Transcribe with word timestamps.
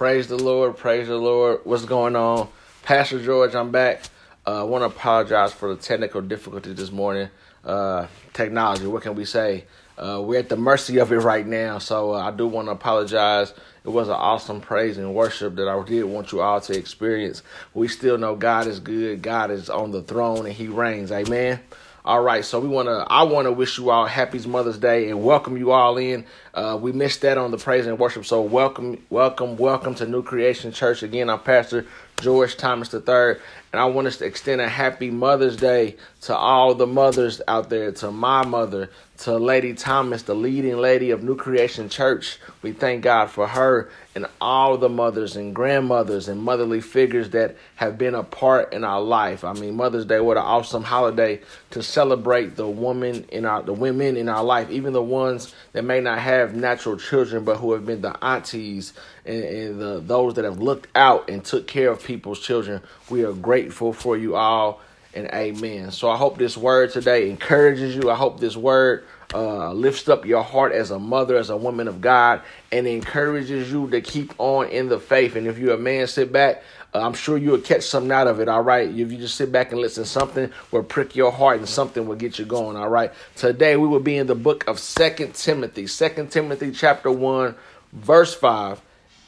Praise 0.00 0.28
the 0.28 0.38
Lord, 0.38 0.78
praise 0.78 1.08
the 1.08 1.18
Lord. 1.18 1.60
What's 1.64 1.84
going 1.84 2.16
on? 2.16 2.48
Pastor 2.84 3.22
George, 3.22 3.54
I'm 3.54 3.70
back. 3.70 4.04
Uh, 4.46 4.60
I 4.60 4.62
want 4.62 4.80
to 4.80 4.86
apologize 4.86 5.52
for 5.52 5.74
the 5.74 5.78
technical 5.78 6.22
difficulty 6.22 6.72
this 6.72 6.90
morning. 6.90 7.28
Uh, 7.62 8.06
technology, 8.32 8.86
what 8.86 9.02
can 9.02 9.14
we 9.14 9.26
say? 9.26 9.66
Uh, 9.98 10.22
we're 10.24 10.38
at 10.38 10.48
the 10.48 10.56
mercy 10.56 10.96
of 10.96 11.12
it 11.12 11.18
right 11.18 11.46
now, 11.46 11.76
so 11.76 12.14
uh, 12.14 12.18
I 12.18 12.30
do 12.30 12.46
want 12.46 12.68
to 12.68 12.72
apologize. 12.72 13.52
It 13.84 13.90
was 13.90 14.08
an 14.08 14.14
awesome 14.14 14.62
praise 14.62 14.96
and 14.96 15.14
worship 15.14 15.56
that 15.56 15.68
I 15.68 15.84
did 15.84 16.04
want 16.04 16.32
you 16.32 16.40
all 16.40 16.62
to 16.62 16.78
experience. 16.78 17.42
We 17.74 17.86
still 17.86 18.16
know 18.16 18.36
God 18.36 18.68
is 18.68 18.80
good, 18.80 19.20
God 19.20 19.50
is 19.50 19.68
on 19.68 19.90
the 19.90 20.00
throne, 20.00 20.46
and 20.46 20.54
He 20.54 20.68
reigns. 20.68 21.12
Amen. 21.12 21.60
All 22.02 22.22
right, 22.22 22.42
so 22.42 22.58
we 22.58 22.68
want 22.68 22.88
to. 22.88 23.06
I 23.10 23.24
want 23.24 23.44
to 23.44 23.52
wish 23.52 23.76
you 23.76 23.90
all 23.90 24.06
happy 24.06 24.38
Mother's 24.48 24.78
Day 24.78 25.10
and 25.10 25.22
welcome 25.22 25.58
you 25.58 25.72
all 25.72 25.98
in. 25.98 26.24
Uh, 26.52 26.76
we 26.80 26.90
missed 26.90 27.20
that 27.20 27.38
on 27.38 27.52
the 27.52 27.56
praise 27.58 27.86
and 27.86 27.96
worship, 27.96 28.24
so 28.26 28.40
welcome, 28.42 29.00
welcome, 29.08 29.56
welcome 29.56 29.94
to 29.94 30.04
New 30.04 30.22
Creation 30.22 30.72
Church. 30.72 31.04
Again, 31.04 31.30
I'm 31.30 31.38
Pastor 31.38 31.86
George 32.20 32.56
Thomas 32.56 32.92
III, 32.92 33.36
and 33.72 33.80
I 33.80 33.84
want 33.84 34.08
us 34.08 34.16
to 34.18 34.24
extend 34.24 34.60
a 34.60 34.68
happy 34.68 35.10
Mother's 35.10 35.56
Day 35.56 35.96
to 36.22 36.36
all 36.36 36.74
the 36.74 36.88
mothers 36.88 37.40
out 37.46 37.70
there, 37.70 37.92
to 37.92 38.10
my 38.10 38.44
mother, 38.44 38.90
to 39.18 39.36
Lady 39.36 39.74
Thomas, 39.74 40.22
the 40.22 40.34
leading 40.34 40.78
lady 40.78 41.10
of 41.10 41.22
New 41.22 41.36
Creation 41.36 41.88
Church. 41.88 42.38
We 42.62 42.72
thank 42.72 43.04
God 43.04 43.30
for 43.30 43.46
her 43.46 43.90
and 44.14 44.26
all 44.40 44.76
the 44.76 44.88
mothers 44.88 45.36
and 45.36 45.54
grandmothers 45.54 46.26
and 46.28 46.42
motherly 46.42 46.80
figures 46.80 47.30
that 47.30 47.56
have 47.76 47.96
been 47.96 48.14
a 48.14 48.22
part 48.24 48.72
in 48.72 48.82
our 48.82 49.00
life. 49.00 49.44
I 49.44 49.52
mean, 49.52 49.76
Mother's 49.76 50.06
Day, 50.06 50.20
what 50.20 50.36
an 50.36 50.42
awesome 50.42 50.82
holiday 50.82 51.40
to 51.70 51.82
celebrate 51.82 52.56
the 52.56 52.66
woman 52.66 53.24
in 53.30 53.44
our 53.44 53.62
the 53.62 53.74
women 53.74 54.16
in 54.16 54.28
our 54.28 54.42
life, 54.42 54.70
even 54.70 54.92
the 54.92 55.02
ones 55.02 55.54
that 55.72 55.84
may 55.84 56.00
not 56.00 56.18
have 56.18 56.39
natural 56.48 56.96
children, 56.96 57.44
but 57.44 57.56
who 57.56 57.72
have 57.72 57.86
been 57.86 58.00
the 58.00 58.16
aunties 58.24 58.92
and, 59.24 59.44
and 59.44 59.80
the, 59.80 60.00
those 60.00 60.34
that 60.34 60.44
have 60.44 60.58
looked 60.58 60.88
out 60.94 61.28
and 61.28 61.44
took 61.44 61.66
care 61.66 61.90
of 61.90 62.02
people's 62.02 62.40
children. 62.40 62.82
We 63.08 63.24
are 63.24 63.32
grateful 63.32 63.92
for 63.92 64.16
you 64.16 64.36
all 64.36 64.80
and 65.14 65.26
amen. 65.28 65.90
So 65.90 66.10
I 66.10 66.16
hope 66.16 66.38
this 66.38 66.56
word 66.56 66.92
today 66.92 67.30
encourages 67.30 67.94
you. 67.96 68.10
I 68.10 68.14
hope 68.14 68.40
this 68.40 68.56
word 68.56 69.04
uh, 69.34 69.72
lifts 69.72 70.08
up 70.08 70.26
your 70.26 70.42
heart 70.42 70.72
as 70.72 70.90
a 70.90 70.98
mother, 70.98 71.36
as 71.36 71.50
a 71.50 71.56
woman 71.56 71.88
of 71.88 72.00
God, 72.00 72.42
and 72.72 72.86
encourages 72.86 73.70
you 73.70 73.88
to 73.90 74.00
keep 74.00 74.34
on 74.38 74.68
in 74.68 74.88
the 74.88 74.98
faith. 74.98 75.36
And 75.36 75.46
if 75.46 75.58
you're 75.58 75.74
a 75.74 75.78
man, 75.78 76.06
sit 76.06 76.32
back. 76.32 76.62
Uh, 76.92 77.00
I'm 77.00 77.12
sure 77.14 77.38
you'll 77.38 77.60
catch 77.60 77.82
something 77.84 78.10
out 78.10 78.26
of 78.26 78.40
it, 78.40 78.48
all 78.48 78.62
right? 78.62 78.88
If 78.88 79.12
you 79.12 79.18
just 79.18 79.36
sit 79.36 79.52
back 79.52 79.70
and 79.70 79.80
listen, 79.80 80.04
something 80.04 80.50
will 80.70 80.82
prick 80.82 81.14
your 81.14 81.30
heart 81.30 81.58
and 81.58 81.68
something 81.68 82.06
will 82.06 82.16
get 82.16 82.38
you 82.38 82.44
going, 82.44 82.76
all 82.76 82.88
right? 82.88 83.12
Today 83.36 83.76
we 83.76 83.86
will 83.86 84.00
be 84.00 84.16
in 84.16 84.26
the 84.26 84.34
book 84.34 84.66
of 84.66 84.78
Second 84.78 85.34
Timothy, 85.34 85.86
Second 85.86 86.32
Timothy 86.32 86.72
chapter 86.72 87.10
1, 87.10 87.54
verse 87.92 88.34
5, 88.34 88.80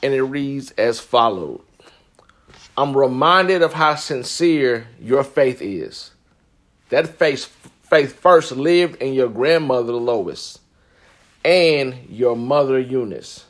and 0.02 0.12
it 0.12 0.22
reads 0.22 0.72
as 0.72 0.98
follows. 0.98 1.60
I'm 2.76 2.96
reminded 2.96 3.62
of 3.62 3.74
how 3.74 3.94
sincere 3.94 4.88
your 5.00 5.22
faith 5.22 5.60
is. 5.60 6.10
That 6.88 7.06
faith, 7.06 7.44
faith 7.82 8.18
first 8.18 8.52
lived 8.52 9.00
in 9.00 9.12
your 9.12 9.28
grandmother 9.28 9.92
Lois 9.92 10.58
and 11.44 12.06
your 12.08 12.34
mother 12.34 12.78
Eunice. 12.78 13.44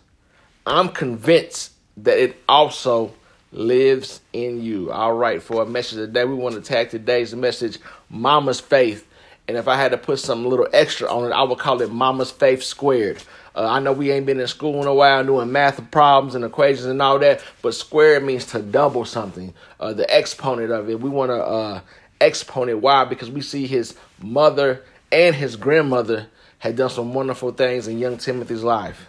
I'm 0.66 0.88
convinced 0.88 1.72
that 1.98 2.18
it 2.18 2.36
also 2.48 3.14
lives 3.52 4.20
in 4.32 4.62
you. 4.62 4.90
All 4.90 5.12
right, 5.12 5.42
for 5.42 5.62
a 5.62 5.66
message 5.66 5.98
today, 5.98 6.24
we 6.24 6.34
want 6.34 6.54
to 6.54 6.60
tag 6.60 6.90
today's 6.90 7.34
message, 7.34 7.78
Mama's 8.08 8.60
Faith. 8.60 9.06
And 9.46 9.56
if 9.56 9.68
I 9.68 9.76
had 9.76 9.90
to 9.90 9.98
put 9.98 10.18
some 10.18 10.46
little 10.46 10.68
extra 10.72 11.12
on 11.12 11.30
it, 11.30 11.34
I 11.34 11.42
would 11.42 11.58
call 11.58 11.82
it 11.82 11.90
Mama's 11.90 12.30
Faith 12.30 12.62
Squared. 12.62 13.22
Uh, 13.54 13.68
I 13.68 13.80
know 13.80 13.92
we 13.92 14.10
ain't 14.10 14.24
been 14.24 14.40
in 14.40 14.46
school 14.46 14.80
in 14.80 14.88
a 14.88 14.94
while 14.94 15.24
doing 15.24 15.52
math 15.52 15.90
problems 15.90 16.34
and 16.34 16.44
equations 16.44 16.86
and 16.86 17.02
all 17.02 17.18
that, 17.18 17.44
but 17.60 17.74
squared 17.74 18.24
means 18.24 18.46
to 18.46 18.60
double 18.60 19.04
something. 19.04 19.52
Uh, 19.78 19.92
the 19.92 20.12
exponent 20.12 20.70
of 20.70 20.88
it, 20.88 21.00
we 21.00 21.10
want 21.10 21.30
to 21.30 21.34
uh, 21.34 21.80
exponent. 22.20 22.80
Why? 22.80 23.04
Because 23.04 23.30
we 23.30 23.42
see 23.42 23.66
his 23.66 23.94
mother 24.22 24.82
and 25.10 25.34
his 25.34 25.56
grandmother 25.56 26.28
had 26.58 26.76
done 26.76 26.88
some 26.88 27.12
wonderful 27.12 27.52
things 27.52 27.88
in 27.88 27.98
young 27.98 28.16
Timothy's 28.16 28.62
life. 28.62 29.08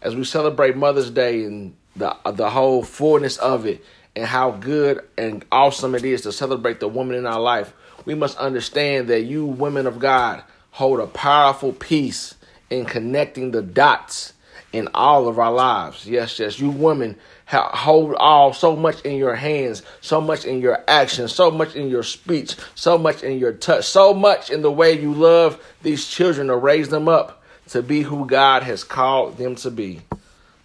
As 0.00 0.16
we 0.16 0.24
celebrate 0.24 0.76
Mother's 0.76 1.10
Day 1.10 1.44
and 1.44 1.74
the 2.00 2.16
the 2.32 2.50
whole 2.50 2.82
fullness 2.82 3.36
of 3.38 3.66
it, 3.66 3.84
and 4.16 4.26
how 4.26 4.50
good 4.50 5.06
and 5.16 5.44
awesome 5.52 5.94
it 5.94 6.04
is 6.04 6.22
to 6.22 6.32
celebrate 6.32 6.80
the 6.80 6.88
woman 6.88 7.16
in 7.16 7.26
our 7.26 7.40
life, 7.40 7.72
we 8.04 8.14
must 8.14 8.36
understand 8.38 9.08
that 9.08 9.22
you, 9.22 9.46
women 9.46 9.86
of 9.86 9.98
God, 9.98 10.42
hold 10.72 11.00
a 11.00 11.06
powerful 11.06 11.72
piece 11.72 12.34
in 12.70 12.84
connecting 12.84 13.50
the 13.50 13.62
dots 13.62 14.32
in 14.72 14.88
all 14.94 15.28
of 15.28 15.38
our 15.38 15.52
lives. 15.52 16.06
Yes, 16.06 16.38
yes, 16.38 16.58
you 16.58 16.70
women 16.70 17.16
hold 17.46 18.14
all 18.14 18.52
so 18.52 18.76
much 18.76 19.00
in 19.02 19.16
your 19.16 19.34
hands, 19.34 19.82
so 20.00 20.20
much 20.20 20.44
in 20.44 20.60
your 20.60 20.82
actions, 20.86 21.32
so 21.32 21.50
much 21.50 21.74
in 21.74 21.88
your 21.88 22.04
speech, 22.04 22.54
so 22.74 22.96
much 22.96 23.22
in 23.22 23.38
your 23.38 23.52
touch, 23.52 23.84
so 23.84 24.14
much 24.14 24.50
in 24.50 24.62
the 24.62 24.70
way 24.70 24.92
you 24.92 25.12
love 25.12 25.60
these 25.82 26.06
children 26.06 26.46
to 26.46 26.56
raise 26.56 26.88
them 26.88 27.08
up 27.08 27.42
to 27.68 27.82
be 27.82 28.02
who 28.02 28.26
God 28.26 28.62
has 28.62 28.84
called 28.84 29.36
them 29.38 29.54
to 29.56 29.70
be. 29.70 30.00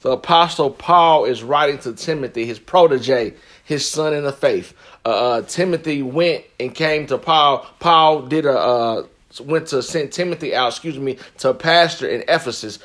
The 0.06 0.12
apostle 0.12 0.70
Paul 0.70 1.26
is 1.26 1.42
writing 1.42 1.80
to 1.80 1.92
Timothy, 1.92 2.46
his 2.46 2.60
protege, 2.60 3.34
his 3.64 3.90
son 3.90 4.14
in 4.14 4.24
the 4.24 4.32
faith. 4.32 4.76
Uh, 5.04 5.10
uh, 5.10 5.42
Timothy 5.42 6.04
went 6.04 6.44
and 6.60 6.76
came 6.76 7.08
to 7.08 7.18
Paul. 7.18 7.66
Paul 7.80 8.22
did 8.22 8.46
a 8.46 8.56
uh, 8.56 9.08
went 9.44 9.66
to 9.70 9.82
send 9.82 10.12
Timothy 10.12 10.54
out, 10.54 10.68
excuse 10.68 11.00
me, 11.00 11.18
to 11.40 11.50
a 11.50 11.54
pastor 11.56 12.08
in 12.08 12.22
Ephesus. 12.28 12.78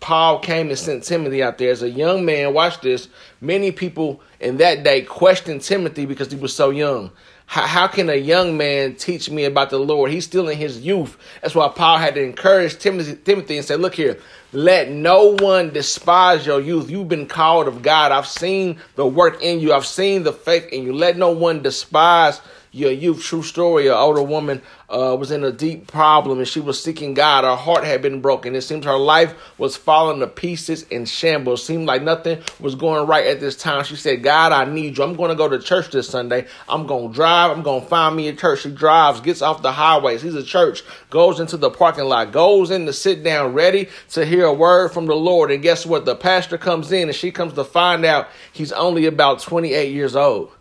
Paul 0.00 0.40
came 0.40 0.68
and 0.68 0.76
sent 0.76 1.04
Timothy 1.04 1.44
out 1.44 1.58
there 1.58 1.70
as 1.70 1.84
a 1.84 1.90
young 1.90 2.24
man. 2.24 2.52
Watch 2.52 2.80
this. 2.80 3.06
Many 3.40 3.70
people 3.70 4.20
in 4.40 4.56
that 4.56 4.82
day 4.82 5.02
questioned 5.02 5.62
Timothy 5.62 6.06
because 6.06 6.32
he 6.32 6.36
was 6.36 6.52
so 6.52 6.70
young. 6.70 7.12
How, 7.46 7.66
how 7.66 7.86
can 7.86 8.10
a 8.10 8.16
young 8.16 8.56
man 8.56 8.96
teach 8.96 9.30
me 9.30 9.44
about 9.44 9.70
the 9.70 9.78
Lord? 9.78 10.10
He's 10.10 10.24
still 10.24 10.48
in 10.48 10.58
his 10.58 10.80
youth. 10.80 11.16
That's 11.40 11.54
why 11.54 11.68
Paul 11.68 11.98
had 11.98 12.16
to 12.16 12.22
encourage 12.22 12.78
Timothy, 12.78 13.14
Timothy 13.14 13.56
and 13.56 13.64
say, 13.64 13.76
Look 13.76 13.94
here, 13.94 14.18
let 14.52 14.90
no 14.90 15.36
one 15.36 15.70
despise 15.72 16.46
your 16.46 16.60
youth. 16.60 16.90
You've 16.90 17.08
been 17.08 17.26
called 17.26 17.68
of 17.68 17.82
God. 17.82 18.12
I've 18.12 18.26
seen 18.26 18.78
the 18.96 19.06
work 19.06 19.42
in 19.42 19.60
you, 19.60 19.72
I've 19.72 19.86
seen 19.86 20.22
the 20.22 20.32
faith 20.32 20.68
in 20.72 20.84
you. 20.84 20.94
Let 20.94 21.16
no 21.16 21.30
one 21.30 21.62
despise 21.62 22.40
your 22.72 22.90
youth. 22.90 23.22
True 23.22 23.42
story. 23.42 23.88
An 23.88 23.94
older 23.94 24.22
woman 24.22 24.62
uh, 24.88 25.16
was 25.18 25.30
in 25.30 25.44
a 25.44 25.52
deep 25.52 25.86
problem 25.86 26.38
and 26.38 26.48
she 26.48 26.60
was 26.60 26.82
seeking 26.82 27.14
God. 27.14 27.44
Her 27.44 27.56
heart 27.56 27.84
had 27.84 28.02
been 28.02 28.20
broken. 28.20 28.54
It 28.54 28.62
seems 28.62 28.84
her 28.84 28.96
life 28.96 29.34
was 29.58 29.76
falling 29.76 30.20
to 30.20 30.26
pieces 30.26 30.82
in 30.84 31.04
shambles. 31.04 31.64
Seemed 31.64 31.86
like 31.86 32.02
nothing 32.02 32.42
was 32.60 32.74
going 32.74 33.06
right 33.06 33.26
at 33.26 33.40
this 33.40 33.56
time. 33.56 33.84
She 33.84 33.96
said, 33.96 34.22
God, 34.22 34.52
I 34.52 34.64
need 34.64 34.98
you. 34.98 35.04
I'm 35.04 35.14
going 35.14 35.30
to 35.30 35.34
go 35.34 35.48
to 35.48 35.58
church 35.58 35.90
this 35.90 36.08
Sunday. 36.08 36.46
I'm 36.68 36.86
going 36.86 37.08
to 37.08 37.14
drive. 37.14 37.50
I'm 37.50 37.62
going 37.62 37.82
to 37.82 37.86
find 37.86 38.16
me 38.16 38.28
a 38.28 38.34
church. 38.34 38.62
She 38.62 38.70
drives, 38.70 39.20
gets 39.20 39.42
off 39.42 39.62
the 39.62 39.72
highway, 39.72 40.18
sees 40.18 40.34
a 40.34 40.42
church, 40.42 40.82
goes 41.10 41.40
into 41.40 41.56
the 41.56 41.70
parking 41.70 42.04
lot, 42.04 42.32
goes 42.32 42.70
in 42.70 42.86
to 42.86 42.92
sit 42.92 43.22
down, 43.22 43.52
ready 43.52 43.88
to 44.10 44.24
hear 44.24 44.46
a 44.46 44.52
word 44.52 44.90
from 44.90 45.06
the 45.06 45.16
Lord. 45.16 45.50
And 45.50 45.62
guess 45.62 45.84
what? 45.84 46.04
The 46.04 46.16
pastor 46.16 46.58
comes 46.58 46.92
in 46.92 47.08
and 47.08 47.16
she 47.16 47.30
comes 47.30 47.52
to 47.54 47.64
find 47.64 48.04
out 48.04 48.28
he's 48.52 48.72
only 48.72 49.06
about 49.06 49.40
28 49.40 49.92
years 49.92 50.16
old. 50.16 50.52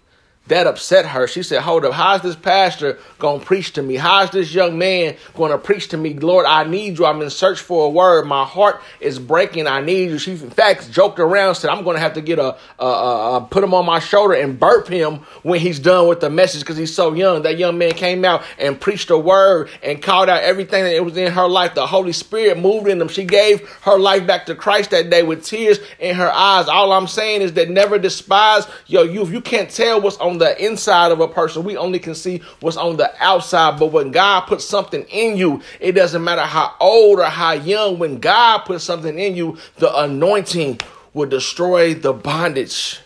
That 0.47 0.65
upset 0.65 1.05
her. 1.07 1.27
She 1.27 1.43
said, 1.43 1.61
Hold 1.61 1.83
up, 1.83 1.93
how's 1.93 2.21
this 2.21 2.35
pastor 2.35 2.97
going 3.19 3.41
to 3.41 3.45
preach 3.45 3.73
to 3.73 3.83
me? 3.83 3.95
How's 3.95 4.29
this 4.31 4.53
young 4.53 4.77
man 4.77 5.17
going 5.35 5.51
to 5.51 5.57
preach 5.57 5.89
to 5.89 5.97
me? 5.97 6.13
Lord, 6.13 6.45
I 6.45 6.63
need 6.63 6.97
you. 6.97 7.05
I'm 7.05 7.21
in 7.21 7.29
search 7.29 7.59
for 7.59 7.87
a 7.87 7.89
word. 7.89 8.25
My 8.25 8.45
heart 8.45 8.81
is 9.01 9.19
breaking. 9.19 9.67
I 9.67 9.81
need 9.81 10.11
you. 10.11 10.17
She, 10.17 10.31
in 10.31 10.49
fact, 10.49 10.89
joked 10.89 11.19
around, 11.19 11.55
said, 11.55 11.69
I'm 11.69 11.83
going 11.83 11.95
to 11.95 11.99
have 11.99 12.13
to 12.13 12.21
get 12.21 12.39
a, 12.39 12.55
a, 12.79 12.85
a, 12.85 13.37
a, 13.37 13.41
put 13.41 13.61
him 13.61 13.73
on 13.73 13.85
my 13.85 13.99
shoulder 13.99 14.35
and 14.35 14.57
burp 14.57 14.87
him 14.87 15.15
when 15.43 15.59
he's 15.59 15.79
done 15.79 16.07
with 16.07 16.21
the 16.21 16.29
message 16.29 16.61
because 16.61 16.77
he's 16.77 16.95
so 16.95 17.13
young. 17.13 17.41
That 17.41 17.57
young 17.57 17.77
man 17.77 17.91
came 17.91 18.23
out 18.23 18.43
and 18.57 18.79
preached 18.79 19.09
a 19.09 19.17
word 19.17 19.69
and 19.83 20.01
called 20.01 20.29
out 20.29 20.43
everything 20.43 20.85
that 20.85 21.03
was 21.03 21.17
in 21.17 21.31
her 21.33 21.47
life. 21.47 21.75
The 21.75 21.87
Holy 21.87 22.13
Spirit 22.13 22.57
moved 22.57 22.87
in 22.87 22.99
them. 22.99 23.09
She 23.09 23.25
gave 23.25 23.67
her 23.81 23.99
life 23.99 24.25
back 24.25 24.45
to 24.45 24.55
Christ 24.55 24.91
that 24.91 25.09
day 25.09 25.23
with 25.23 25.43
tears 25.43 25.79
in 25.99 26.15
her 26.15 26.31
eyes. 26.31 26.69
All 26.69 26.93
I'm 26.93 27.07
saying 27.07 27.41
is 27.41 27.53
that 27.53 27.69
never 27.69 27.99
despise 27.99 28.65
your 28.85 29.05
youth. 29.05 29.29
You 29.29 29.41
can't 29.41 29.69
tell 29.69 29.99
what's 29.99 30.17
on 30.17 30.36
the 30.37 30.63
inside 30.63 31.11
of 31.11 31.19
a 31.19 31.27
person. 31.27 31.63
We 31.63 31.77
only 31.77 31.99
can 31.99 32.15
see 32.15 32.41
what's 32.59 32.77
on 32.77 32.97
the 32.97 33.11
outside. 33.19 33.79
But 33.79 33.87
when 33.87 34.11
God 34.11 34.41
puts 34.41 34.65
something 34.65 35.03
in 35.03 35.37
you, 35.37 35.61
it 35.79 35.93
doesn't 35.93 36.23
matter 36.23 36.41
how 36.41 36.75
old 36.79 37.19
or 37.19 37.25
how 37.25 37.53
young. 37.53 37.99
When 37.99 38.19
God 38.19 38.59
puts 38.59 38.83
something 38.83 39.17
in 39.17 39.35
you, 39.35 39.57
the 39.77 39.95
anointing 39.97 40.79
will 41.13 41.29
destroy 41.29 41.93
the 41.93 42.13
bondage. 42.13 42.99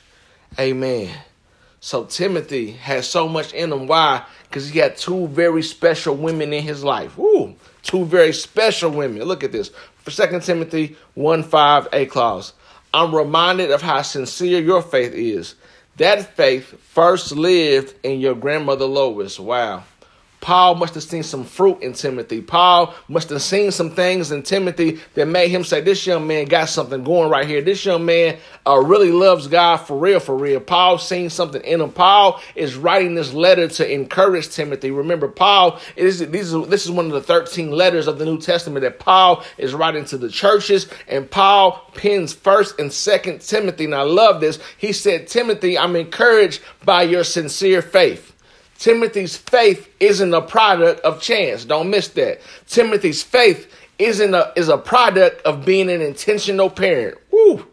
Amen. 0.60 1.10
So 1.80 2.06
Timothy 2.06 2.72
has 2.74 3.10
so 3.10 3.28
much 3.28 3.54
in 3.54 3.72
him. 3.72 3.88
Why? 3.88 4.24
Because 4.44 4.70
he 4.70 4.80
had 4.80 4.98
two 4.98 5.28
very 5.30 5.64
special 5.64 6.16
women 6.16 6.54
in 6.54 6.62
his 6.62 6.84
life. 6.84 7.16
Two 7.16 8.06
very 8.06 8.34
special 8.34 8.92
women. 8.92 9.24
Look 9.24 9.44
at 9.44 9.52
this. 9.52 9.72
For 10.04 10.12
2 10.12 10.42
Timothy 10.42 10.96
1 11.16 11.44
5 11.44 11.88
A 11.94 12.06
clause. 12.06 12.54
I'm 12.94 13.16
reminded 13.16 13.72
of 13.72 13.82
how 13.82 14.02
sincere 14.02 14.62
your 14.62 14.82
faith 14.82 15.14
is. 15.14 15.56
That 16.02 16.36
faith 16.36 16.82
first 16.82 17.32
lived 17.32 17.94
in 18.02 18.20
your 18.20 18.34
grandmother 18.34 18.86
Lois. 18.86 19.40
Wow. 19.40 19.84
Paul 20.42 20.76
must 20.76 20.96
have 20.96 21.04
seen 21.04 21.22
some 21.22 21.44
fruit 21.44 21.82
in 21.82 21.94
Timothy. 21.94 22.42
Paul 22.42 22.96
must 23.08 23.30
have 23.30 23.44
seen 23.44 23.72
some 23.72 23.92
things 23.92 24.32
in 24.32 24.42
Timothy 24.42 25.00
that 25.14 25.28
made 25.28 25.50
him 25.50 25.64
say, 25.64 25.82
This 25.82 26.06
young 26.06 26.26
man 26.26 26.46
got 26.46 26.68
something 26.68 27.04
going 27.04 27.30
right 27.30 27.48
here. 27.48 27.62
This 27.62 27.86
young 27.86 28.06
man 28.06 28.38
uh, 28.66 28.80
really 28.80 29.12
loves 29.12 29.48
God 29.48 29.78
for 29.78 29.98
real, 29.98 30.20
for 30.20 30.36
real. 30.36 30.60
Paul 30.60 30.98
seen 30.98 31.30
something 31.30 31.62
in 31.64 31.80
him. 31.80 31.92
Paul 31.92 32.42
is 32.56 32.76
writing 32.76 33.14
this 33.14 33.34
letter 33.34 33.68
to 33.68 33.92
encourage 33.92 34.50
Timothy. 34.50 34.90
Remember, 34.90 35.28
Paul, 35.28 35.80
is, 35.96 36.20
this 36.20 36.52
is 36.52 36.68
this 36.68 36.86
is 36.86 36.92
one 36.92 37.06
of 37.06 37.12
the 37.12 37.22
13 37.22 37.72
letters 37.72 38.08
of 38.08 38.18
the 38.18 38.26
New 38.26 38.40
Testament 38.40 38.82
that 38.82 38.98
Paul 39.00 39.44
is 39.60 39.76
writing 39.76 40.06
to 40.06 40.18
the 40.18 40.30
churches, 40.30 40.88
and 41.08 41.30
Paul 41.30 41.88
pens 41.94 42.36
1st 42.36 42.80
and 42.80 42.90
2nd 42.90 43.48
Timothy. 43.48 43.86
And 43.86 43.96
I 43.96 44.02
love 44.02 44.42
this. 44.42 44.58
He 44.78 44.92
said, 44.92 45.28
Timothy, 45.28 45.78
I'm 45.78 45.96
encouraged 45.96 46.62
by 46.84 47.04
your 47.04 47.24
sincere 47.24 47.84
faith. 47.84 48.31
Timothy's 48.82 49.38
faith 49.38 49.94
isn't 50.00 50.34
a 50.34 50.42
product 50.42 51.02
of 51.02 51.22
chance. 51.22 51.66
Don't 51.66 51.92
miss 51.92 52.08
that. 52.10 52.42
Timothy's 52.66 53.22
faith 53.22 53.72
isn't 54.00 54.34
a 54.34 54.52
is 54.56 54.70
a 54.70 54.78
product 54.80 55.40
of 55.46 55.64
being 55.64 55.88
an 55.88 56.02
intentional 56.02 56.68
parent. 56.68 57.16
Woo. 57.30 57.68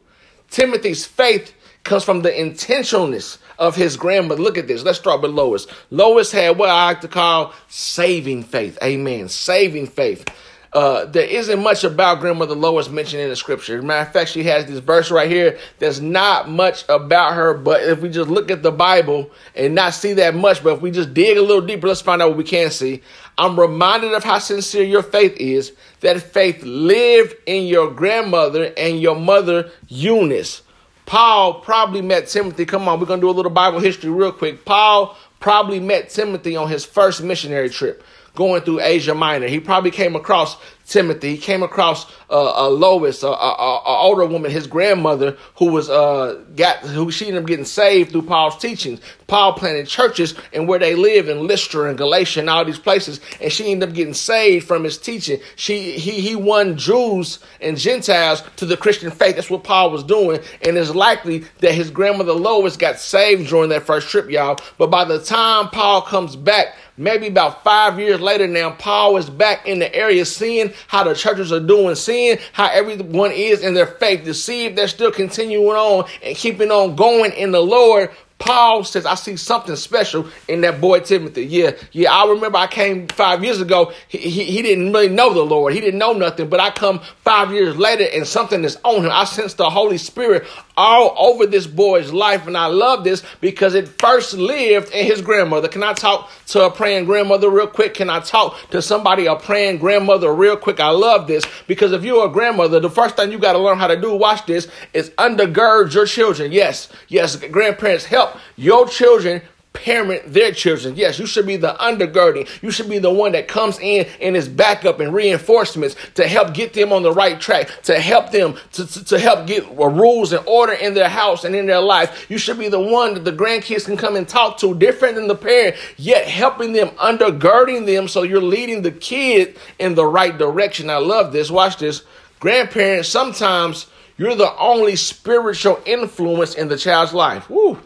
Timothy's 0.51 1.07
faith 1.07 1.55
comes 1.83 2.05
from 2.05 2.21
the 2.21 2.31
intentionalness 2.31 3.39
of 3.59 3.75
his 3.75 3.97
grandmother. 3.97 4.43
Look 4.43 4.59
at 4.59 4.69
this. 4.69 4.83
Let's 4.83 4.99
start 4.99 5.23
with 5.23 5.31
Lois. 5.31 5.67
Lois 5.91 6.31
had 6.31 6.59
what 6.59 6.69
I 6.69 6.89
like 6.89 7.01
to 7.01 7.09
call 7.09 7.55
saving 7.69 8.43
faith. 8.43 8.77
Amen. 8.83 9.31
Saving 9.31 9.87
faith. 9.87 10.29
Uh, 10.73 11.07
there 11.07 11.25
isn't 11.25 11.63
much 11.63 11.83
about 11.83 12.21
grandmother 12.21 12.55
Lois 12.55 12.91
mentioned 12.91 13.23
in 13.23 13.31
the 13.31 13.37
scripture. 13.37 13.81
matter 13.81 14.07
of 14.07 14.13
fact, 14.13 14.31
she 14.31 14.45
has 14.45 14.67
this 14.67 14.81
verse 14.81 15.11
right 15.11 15.31
here. 15.31 15.59
There's 15.79 16.01
not 16.01 16.51
much 16.51 16.85
about 16.91 17.35
her, 17.35 17.55
but 17.55 17.83
if 17.83 18.01
we 18.01 18.11
just 18.11 18.29
look 18.29 18.51
at 18.51 18.63
the 18.63 18.71
Bible 18.71 19.31
and 19.55 19.75
not 19.75 19.95
see 19.95 20.13
that 20.15 20.35
much, 20.35 20.63
but 20.63 20.75
if 20.75 20.83
we 20.83 20.91
just 20.91 21.15
dig 21.15 21.39
a 21.39 21.43
little 21.43 21.67
deeper, 21.67 21.89
let's 21.89 22.03
find 22.03 22.21
out 22.21 22.31
what 22.31 22.39
we 22.39 22.45
can 22.45 22.71
see. 22.71 23.03
I'm 23.39 23.59
reminded 23.59 24.13
of 24.13 24.25
how 24.25 24.39
sincere 24.39 24.85
your 24.85 25.03
faith 25.03 25.37
is. 25.39 25.73
That 26.01 26.21
faith 26.21 26.63
lived 26.63 27.35
in 27.47 27.67
your 27.67 27.91
grandmother 27.91 28.73
and 28.77 29.01
your 29.01 29.17
mother 29.17 29.71
Eunice. 29.89 30.63
Paul 31.07 31.61
probably 31.61 32.03
met 32.03 32.29
Timothy. 32.29 32.67
Come 32.67 32.87
on, 32.87 33.01
we're 33.01 33.07
gonna 33.07 33.23
do 33.23 33.31
a 33.31 33.33
little 33.33 33.51
Bible 33.51 33.81
history 33.81 34.11
real 34.11 34.33
quick. 34.33 34.67
Paul 34.67 35.17
probably 35.41 35.81
met 35.81 36.11
Timothy 36.11 36.57
on 36.57 36.69
his 36.69 36.85
first 36.85 37.23
missionary 37.23 37.71
trip 37.71 38.03
going 38.39 38.63
through 38.63 38.81
Asia 38.81 39.17
Minor. 39.17 39.49
He 39.49 39.59
probably 39.59 39.91
came 39.91 40.15
across 40.15 40.57
Timothy. 40.89 41.33
He 41.33 41.39
came 41.39 41.63
across 41.63 42.07
uh, 42.31 42.67
uh, 42.67 42.69
Lois, 42.69 43.23
a, 43.23 43.29
a, 43.29 43.31
a, 43.31 43.83
older 43.85 44.25
woman, 44.25 44.51
his 44.51 44.67
grandmother, 44.67 45.37
who 45.57 45.71
was 45.71 45.89
uh, 45.91 46.43
got 46.57 46.79
who 46.79 47.11
she 47.11 47.27
ended 47.27 47.43
up 47.43 47.49
getting 47.49 47.65
saved 47.65 48.13
through 48.13 48.23
Paul's 48.23 48.59
teachings. 48.59 49.01
Paul 49.27 49.53
planted 49.53 49.87
churches 49.87 50.35
and 50.53 50.67
where 50.67 50.79
they 50.79 50.95
live 50.95 51.29
in 51.29 51.47
Lystra 51.47 51.89
and 51.89 51.99
Galatia 51.99 52.41
and 52.41 52.51
all 52.51 52.65
these 52.65 52.79
places, 52.79 53.21
and 53.41 53.53
she 53.53 53.71
ended 53.71 53.91
up 53.91 53.95
getting 53.95 54.15
saved 54.15 54.67
from 54.67 54.85
his 54.85 54.99
teaching. 54.99 55.41
She 55.57 55.93
he 55.99 56.21
he 56.21 56.35
won 56.35 56.77
Jews 56.77 57.39
and 57.61 57.77
Gentiles 57.77 58.43
to 58.57 58.67
the 58.67 58.77
Christian 58.77 59.11
faith. 59.11 59.37
That's 59.37 59.51
what 59.51 59.65
Paul 59.65 59.91
was 59.91 60.03
doing, 60.03 60.41
and 60.63 60.77
it's 60.77 60.95
likely 60.95 61.45
that 61.61 61.73
his 61.73 61.91
grandmother 61.91 62.33
Lois 62.33 62.77
got 62.77 62.99
saved 62.99 63.49
during 63.49 63.69
that 63.71 63.85
first 63.85 64.09
trip, 64.09 64.31
y'all. 64.31 64.59
But 64.79 64.91
by 64.91 65.05
the 65.05 65.23
time 65.23 65.69
Paul 65.69 66.03
comes 66.03 66.35
back 66.35 66.75
maybe 66.99 67.29
about 67.29 67.63
five 67.65 67.99
years 67.99 68.21
later 68.21 68.47
now, 68.47 68.73
Paul 68.73 69.17
is 69.17 69.31
back 69.31 69.67
in 69.67 69.79
the 69.79 69.95
area 69.95 70.25
seeing 70.25 70.73
how 70.87 71.05
the 71.05 71.15
churches 71.15 71.53
are 71.53 71.61
doing, 71.61 71.95
seeing 71.95 72.39
how 72.53 72.69
everyone 72.69 73.33
is 73.33 73.63
in 73.63 73.75
their 73.75 73.87
faith, 73.87 74.25
if 74.67 74.77
they're 74.77 74.89
still 74.89 75.13
continuing 75.13 75.77
on 75.77 76.09
and 76.23 76.37
keeping 76.37 76.71
on 76.71 76.97
going 76.97 77.33
in 77.33 77.51
the 77.51 77.61
Lord 77.61 78.11
Paul 78.39 78.85
says, 78.85 79.05
I 79.05 79.15
see 79.17 79.37
something 79.37 79.75
special 79.75 80.29
in 80.47 80.61
that 80.61 80.81
boy 80.81 81.01
Timothy. 81.01 81.45
Yeah, 81.45 81.73
yeah, 81.93 82.13
I 82.13 82.29
remember 82.29 82.59
I 82.59 82.69
came 82.69 83.09
five 83.09 83.43
years 83.43 83.61
ago. 83.61 83.93
He, 84.07 84.19
he, 84.19 84.45
he, 84.45 84.63
didn't 84.63 84.93
really 84.93 85.09
know 85.09 85.35
the 85.35 85.43
Lord. 85.43 85.73
He 85.73 85.81
didn't 85.81 85.99
know 85.99 86.13
nothing, 86.13 86.49
but 86.49 86.61
I 86.61 86.71
come 86.71 87.01
five 87.25 87.53
years 87.53 87.77
later 87.77 88.07
and 88.15 88.27
something 88.27 88.63
is 88.63 88.79
on 88.85 89.05
him. 89.05 89.11
I 89.13 89.25
sense 89.25 89.55
the 89.55 89.69
Holy 89.69 89.99
Spirit 89.99 90.47
all 90.77 91.15
over 91.19 91.47
this 91.47 91.67
boy's 91.67 92.13
life. 92.13 92.47
And 92.47 92.57
I 92.57 92.67
love 92.67 93.03
this 93.03 93.25
because 93.41 93.75
it 93.75 93.89
first 94.01 94.35
lived 94.35 94.93
in 94.93 95.05
his 95.05 95.21
grandmother. 95.21 95.67
Can 95.67 95.83
I 95.83 95.93
talk 95.93 96.31
to 96.47 96.67
a 96.67 96.71
praying 96.71 97.07
grandmother 97.07 97.51
real 97.51 97.67
quick? 97.67 97.95
Can 97.95 98.09
I 98.09 98.21
talk 98.21 98.57
to 98.71 98.81
somebody, 98.81 99.27
a 99.27 99.35
praying 99.35 99.79
grandmother 99.79 100.33
real 100.33 100.57
quick? 100.57 100.79
I 100.79 100.91
love 100.91 101.27
this 101.27 101.45
because 101.67 101.91
if 101.93 102.05
you're 102.05 102.27
a 102.27 102.31
grandmother, 102.31 102.79
the 102.79 102.91
first 102.91 103.17
thing 103.17 103.33
you 103.33 103.39
got 103.39 103.55
to 103.55 103.59
learn 103.59 103.79
how 103.79 103.89
to 103.89 104.01
do, 104.01 104.15
watch 104.15 104.47
this, 104.47 104.69
is 104.95 105.11
undergird 105.11 105.93
your 105.93 106.07
children. 106.07 106.53
Yes, 106.53 106.89
yes, 107.09 107.35
grandparents 107.37 108.05
help 108.05 108.28
help 108.29 108.41
your 108.57 108.87
children 108.89 109.43
parent 109.85 110.33
their 110.33 110.51
children. 110.51 110.97
Yes, 110.97 111.19
you 111.19 111.27
should 111.27 111.47
be 111.47 111.57
the 111.57 111.75
undergirding. 111.75 112.49
You 112.63 112.71
should 112.71 112.89
be 112.89 112.99
the 112.99 113.13
one 113.13 113.33
that 113.33 113.47
comes 113.47 113.79
in 113.79 114.07
and 114.21 114.37
is 114.37 114.49
backup 114.49 114.99
and 114.99 115.15
reinforcements 115.15 115.95
to 116.15 116.27
help 116.27 116.53
get 116.53 116.73
them 116.73 116.93
on 116.93 117.03
the 117.03 117.13
right 117.13 117.41
track, 117.41 117.71
to 117.85 118.01
help 118.01 118.33
them 118.33 118.57
to, 118.73 118.87
to, 118.87 119.05
to 119.05 119.19
help 119.19 119.47
get 119.47 119.65
uh, 119.65 119.87
rules 119.87 120.33
and 120.33 120.45
order 120.47 120.73
in 120.73 120.95
their 120.95 121.09
house 121.09 121.45
and 121.45 121.55
in 121.55 121.67
their 121.67 121.81
life. 121.81 122.27
You 122.29 122.39
should 122.39 122.59
be 122.59 122.69
the 122.69 122.81
one 122.81 123.15
that 123.15 123.25
the 123.25 123.33
grandkids 123.33 123.85
can 123.85 123.97
come 123.97 124.17
and 124.17 124.29
talk 124.29 124.59
to, 124.59 124.75
different 124.75 125.15
than 125.15 125.29
the 125.29 125.37
parent, 125.37 125.77
yet 125.97 126.27
helping 126.27 126.73
them, 126.73 126.89
undergirding 126.97 127.87
them 127.87 128.09
so 128.09 128.23
you're 128.23 128.41
leading 128.41 128.83
the 128.83 128.91
kid 128.91 129.59
in 129.79 129.95
the 129.95 130.07
right 130.07 130.37
direction. 130.37 130.91
I 130.91 130.99
love 130.99 131.33
this. 131.33 131.51
Watch 131.51 131.77
this. 131.77 132.03
Grandparents, 132.41 133.09
sometimes 133.09 133.87
you're 134.17 134.35
the 134.35 134.57
only 134.57 134.97
spiritual 134.97 135.81
influence 135.87 136.55
in 136.55 136.69
the 136.69 136.77
child's 136.77 137.15
life. 137.15 137.49
Woo. 137.49 137.79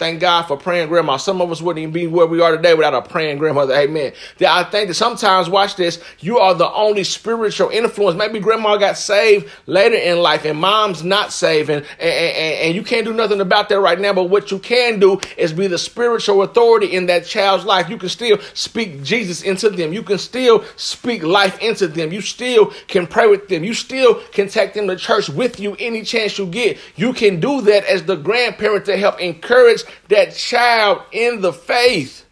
Thank 0.00 0.18
God 0.18 0.44
for 0.44 0.56
praying 0.56 0.88
grandma. 0.88 1.18
Some 1.18 1.42
of 1.42 1.52
us 1.52 1.60
wouldn't 1.60 1.82
even 1.82 1.92
be 1.92 2.06
where 2.06 2.24
we 2.24 2.40
are 2.40 2.56
today 2.56 2.72
without 2.72 2.94
a 2.94 3.02
praying 3.02 3.36
grandmother. 3.36 3.74
Amen. 3.74 4.14
That 4.38 4.50
I 4.50 4.64
think 4.70 4.88
that 4.88 4.94
sometimes, 4.94 5.50
watch 5.50 5.76
this, 5.76 6.02
you 6.20 6.38
are 6.38 6.54
the 6.54 6.72
only 6.72 7.04
spiritual 7.04 7.68
influence. 7.68 8.16
Maybe 8.16 8.40
grandma 8.40 8.78
got 8.78 8.96
saved 8.96 9.50
later 9.66 9.96
in 9.96 10.22
life 10.22 10.46
and 10.46 10.58
mom's 10.58 11.04
not 11.04 11.34
saved 11.34 11.68
and, 11.68 11.84
and, 11.98 12.10
and, 12.10 12.54
and 12.60 12.74
you 12.74 12.82
can't 12.82 13.04
do 13.04 13.12
nothing 13.12 13.42
about 13.42 13.68
that 13.68 13.78
right 13.78 14.00
now. 14.00 14.14
But 14.14 14.30
what 14.30 14.50
you 14.50 14.58
can 14.58 15.00
do 15.00 15.20
is 15.36 15.52
be 15.52 15.66
the 15.66 15.76
spiritual 15.76 16.40
authority 16.44 16.96
in 16.96 17.04
that 17.04 17.26
child's 17.26 17.66
life. 17.66 17.90
You 17.90 17.98
can 17.98 18.08
still 18.08 18.38
speak 18.54 19.02
Jesus 19.02 19.42
into 19.42 19.68
them. 19.68 19.92
You 19.92 20.02
can 20.02 20.16
still 20.16 20.64
speak 20.76 21.22
life 21.24 21.58
into 21.60 21.86
them. 21.86 22.10
You 22.10 22.22
still 22.22 22.72
can 22.88 23.06
pray 23.06 23.26
with 23.26 23.48
them. 23.48 23.64
You 23.64 23.74
still 23.74 24.14
can 24.32 24.48
take 24.48 24.72
them 24.72 24.88
to 24.88 24.96
church 24.96 25.28
with 25.28 25.60
you 25.60 25.76
any 25.78 26.04
chance 26.04 26.38
you 26.38 26.46
get. 26.46 26.78
You 26.96 27.12
can 27.12 27.38
do 27.38 27.60
that 27.60 27.84
as 27.84 28.04
the 28.04 28.16
grandparent 28.16 28.86
to 28.86 28.96
help 28.96 29.20
encourage 29.20 29.82
that 30.08 30.34
child 30.34 31.02
in 31.12 31.40
the 31.40 31.52
faith. 31.52 32.26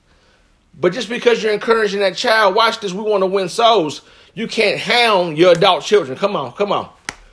But 0.80 0.92
just 0.92 1.08
because 1.08 1.42
you're 1.42 1.52
encouraging 1.52 2.00
that 2.00 2.16
child, 2.16 2.54
watch 2.54 2.80
this, 2.80 2.92
we 2.92 3.02
want 3.02 3.22
to 3.22 3.26
win 3.26 3.48
souls. 3.48 4.02
You 4.34 4.46
can't 4.46 4.78
hound 4.78 5.36
your 5.36 5.52
adult 5.52 5.82
children. 5.84 6.16
Come 6.16 6.36
on, 6.36 6.52
come 6.52 6.70
on. 6.70 6.90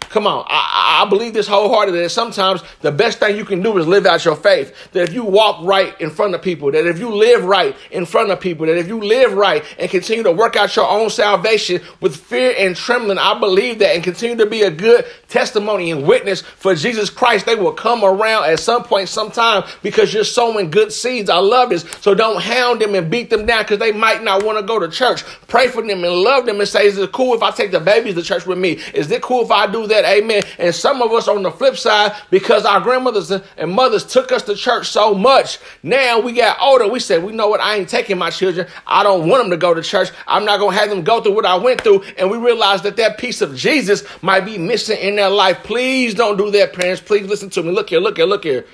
Come 0.09 0.27
on, 0.27 0.45
I, 0.47 1.03
I 1.03 1.09
believe 1.09 1.33
this 1.33 1.47
wholeheartedly 1.47 2.01
that 2.01 2.09
sometimes 2.09 2.61
the 2.81 2.91
best 2.91 3.19
thing 3.19 3.35
you 3.35 3.45
can 3.45 3.61
do 3.61 3.77
is 3.77 3.87
live 3.87 4.05
out 4.05 4.23
your 4.25 4.35
faith. 4.35 4.91
That 4.93 5.03
if 5.03 5.13
you 5.13 5.23
walk 5.23 5.63
right 5.63 5.99
in 5.99 6.09
front 6.09 6.35
of 6.35 6.41
people, 6.41 6.71
that 6.71 6.85
if 6.85 6.99
you 6.99 7.09
live 7.13 7.43
right 7.45 7.75
in 7.91 8.05
front 8.05 8.31
of 8.31 8.39
people, 8.39 8.65
that 8.65 8.77
if 8.77 8.87
you 8.87 8.99
live 8.99 9.33
right 9.33 9.63
and 9.77 9.89
continue 9.89 10.23
to 10.23 10.31
work 10.31 10.55
out 10.55 10.75
your 10.75 10.89
own 10.89 11.09
salvation 11.09 11.81
with 12.01 12.15
fear 12.15 12.53
and 12.57 12.75
trembling, 12.75 13.17
I 13.17 13.39
believe 13.39 13.79
that 13.79 13.95
and 13.95 14.03
continue 14.03 14.37
to 14.37 14.45
be 14.45 14.61
a 14.63 14.71
good 14.71 15.05
testimony 15.27 15.91
and 15.91 16.05
witness 16.05 16.41
for 16.41 16.75
Jesus 16.75 17.09
Christ, 17.09 17.45
they 17.45 17.55
will 17.55 17.73
come 17.73 18.03
around 18.03 18.45
at 18.45 18.59
some 18.59 18.83
point, 18.83 19.09
sometime 19.09 19.63
because 19.81 20.13
you're 20.13 20.23
sowing 20.23 20.69
good 20.69 20.91
seeds. 20.91 21.29
I 21.29 21.37
love 21.37 21.69
this. 21.69 21.83
So 22.01 22.13
don't 22.13 22.41
hound 22.41 22.81
them 22.81 22.95
and 22.95 23.09
beat 23.09 23.29
them 23.29 23.45
down 23.45 23.63
because 23.63 23.79
they 23.79 23.91
might 23.91 24.23
not 24.23 24.43
want 24.43 24.57
to 24.57 24.63
go 24.63 24.79
to 24.79 24.87
church. 24.89 25.23
Pray 25.47 25.67
for 25.67 25.81
them 25.81 26.03
and 26.03 26.13
love 26.13 26.45
them 26.45 26.59
and 26.59 26.67
say, 26.67 26.87
Is 26.87 26.97
it 26.97 27.11
cool 27.11 27.33
if 27.33 27.43
I 27.43 27.51
take 27.51 27.71
the 27.71 27.79
babies 27.79 28.15
to 28.15 28.23
church 28.23 28.45
with 28.45 28.57
me? 28.57 28.79
Is 28.93 29.11
it 29.11 29.21
cool 29.21 29.43
if 29.43 29.51
I 29.51 29.67
do 29.67 29.87
that? 29.87 30.04
Amen. 30.05 30.43
And 30.59 30.73
some 30.73 31.01
of 31.01 31.11
us 31.11 31.27
on 31.27 31.43
the 31.43 31.51
flip 31.51 31.77
side, 31.77 32.15
because 32.29 32.65
our 32.65 32.79
grandmothers 32.79 33.31
and 33.31 33.71
mothers 33.71 34.05
took 34.05 34.31
us 34.31 34.43
to 34.43 34.55
church 34.55 34.87
so 34.87 35.13
much, 35.13 35.59
now 35.83 36.19
we 36.19 36.33
got 36.33 36.57
older. 36.61 36.87
We 36.87 36.99
said, 36.99 37.23
we 37.23 37.33
know 37.33 37.47
what? 37.49 37.59
I 37.59 37.75
ain't 37.75 37.89
taking 37.89 38.17
my 38.17 38.29
children. 38.29 38.67
I 38.85 39.03
don't 39.03 39.27
want 39.27 39.43
them 39.43 39.51
to 39.51 39.57
go 39.57 39.73
to 39.73 39.81
church. 39.81 40.09
I'm 40.27 40.45
not 40.45 40.59
going 40.59 40.73
to 40.73 40.79
have 40.79 40.89
them 40.89 41.03
go 41.03 41.21
through 41.21 41.33
what 41.35 41.45
I 41.45 41.55
went 41.55 41.81
through. 41.81 42.03
And 42.17 42.29
we 42.29 42.37
realized 42.37 42.83
that 42.83 42.97
that 42.97 43.17
piece 43.17 43.41
of 43.41 43.55
Jesus 43.55 44.03
might 44.21 44.45
be 44.45 44.57
missing 44.57 44.99
in 44.99 45.15
their 45.15 45.29
life. 45.29 45.63
Please 45.63 46.13
don't 46.13 46.37
do 46.37 46.51
that, 46.51 46.73
parents. 46.73 47.01
Please 47.01 47.27
listen 47.27 47.49
to 47.51 47.63
me. 47.63 47.71
Look 47.71 47.89
here, 47.89 47.99
look 47.99 48.17
here, 48.17 48.25
look 48.25 48.43
here. 48.43 48.65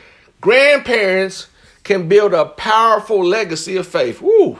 Grandparents 0.41 1.47
can 1.83 2.07
build 2.07 2.33
a 2.33 2.45
powerful 2.45 3.23
legacy 3.25 3.77
of 3.77 3.87
faith. 3.87 4.21
Woo! 4.21 4.59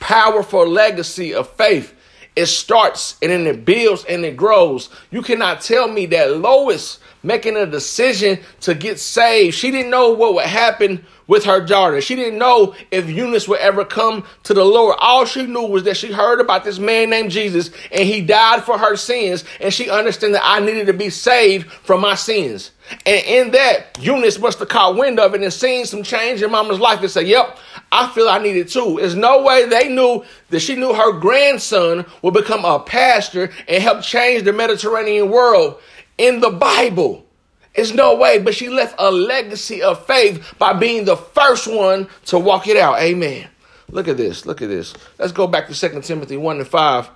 Powerful 0.00 0.66
legacy 0.68 1.32
of 1.32 1.48
faith. 1.50 1.93
It 2.36 2.46
starts 2.46 3.16
and 3.22 3.30
then 3.30 3.46
it 3.46 3.64
builds 3.64 4.04
and 4.04 4.24
it 4.24 4.36
grows. 4.36 4.90
You 5.10 5.22
cannot 5.22 5.60
tell 5.60 5.88
me 5.88 6.06
that 6.06 6.36
Lois 6.36 6.98
making 7.22 7.56
a 7.56 7.66
decision 7.66 8.38
to 8.60 8.74
get 8.74 9.00
saved, 9.00 9.56
she 9.56 9.70
didn't 9.70 9.90
know 9.90 10.12
what 10.12 10.34
would 10.34 10.44
happen 10.44 11.04
with 11.26 11.44
her 11.44 11.64
daughter. 11.64 12.00
She 12.00 12.16
didn't 12.16 12.38
know 12.38 12.74
if 12.90 13.08
Eunice 13.08 13.48
would 13.48 13.60
ever 13.60 13.84
come 13.84 14.24
to 14.42 14.54
the 14.54 14.64
Lord. 14.64 14.96
All 15.00 15.24
she 15.24 15.46
knew 15.46 15.66
was 15.66 15.84
that 15.84 15.96
she 15.96 16.12
heard 16.12 16.40
about 16.40 16.64
this 16.64 16.78
man 16.78 17.10
named 17.10 17.30
Jesus 17.30 17.70
and 17.90 18.04
he 18.04 18.20
died 18.20 18.62
for 18.62 18.76
her 18.76 18.96
sins. 18.96 19.44
And 19.60 19.72
she 19.72 19.88
understood 19.88 20.34
that 20.34 20.42
I 20.44 20.60
needed 20.60 20.86
to 20.86 20.92
be 20.92 21.10
saved 21.10 21.70
from 21.70 22.02
my 22.02 22.14
sins. 22.14 22.72
And 23.06 23.24
in 23.24 23.50
that, 23.52 23.98
Eunice 24.00 24.38
must 24.38 24.58
have 24.58 24.68
caught 24.68 24.96
wind 24.96 25.18
of 25.18 25.34
it 25.34 25.42
and 25.42 25.52
seen 25.52 25.86
some 25.86 26.02
change 26.02 26.42
in 26.42 26.50
mama's 26.50 26.78
life 26.78 27.00
and 27.00 27.10
said, 27.10 27.26
Yep, 27.26 27.58
I 27.96 28.08
feel 28.08 28.28
I 28.28 28.38
need 28.38 28.56
it 28.56 28.70
too. 28.70 28.96
There's 28.98 29.14
no 29.14 29.44
way 29.44 29.66
they 29.66 29.88
knew 29.88 30.24
that 30.50 30.58
she 30.58 30.74
knew 30.74 30.92
her 30.92 31.12
grandson 31.12 32.04
would 32.22 32.34
become 32.34 32.64
a 32.64 32.80
pastor 32.80 33.52
and 33.68 33.80
help 33.80 34.02
change 34.02 34.42
the 34.42 34.52
Mediterranean 34.52 35.30
world 35.30 35.80
in 36.18 36.40
the 36.40 36.50
Bible. 36.50 37.24
There's 37.76 37.94
no 37.94 38.16
way, 38.16 38.40
but 38.40 38.52
she 38.52 38.68
left 38.68 38.96
a 38.98 39.12
legacy 39.12 39.80
of 39.80 40.04
faith 40.06 40.54
by 40.58 40.72
being 40.72 41.04
the 41.04 41.16
first 41.16 41.68
one 41.68 42.08
to 42.26 42.36
walk 42.36 42.66
it 42.66 42.76
out. 42.76 42.98
Amen. 42.98 43.48
Look 43.88 44.08
at 44.08 44.16
this. 44.16 44.44
Look 44.44 44.60
at 44.60 44.68
this. 44.68 44.92
Let's 45.20 45.30
go 45.30 45.46
back 45.46 45.68
to 45.68 45.74
2 45.74 46.00
Timothy 46.00 46.36
1 46.36 46.58
and 46.58 46.66
5. 46.66 47.10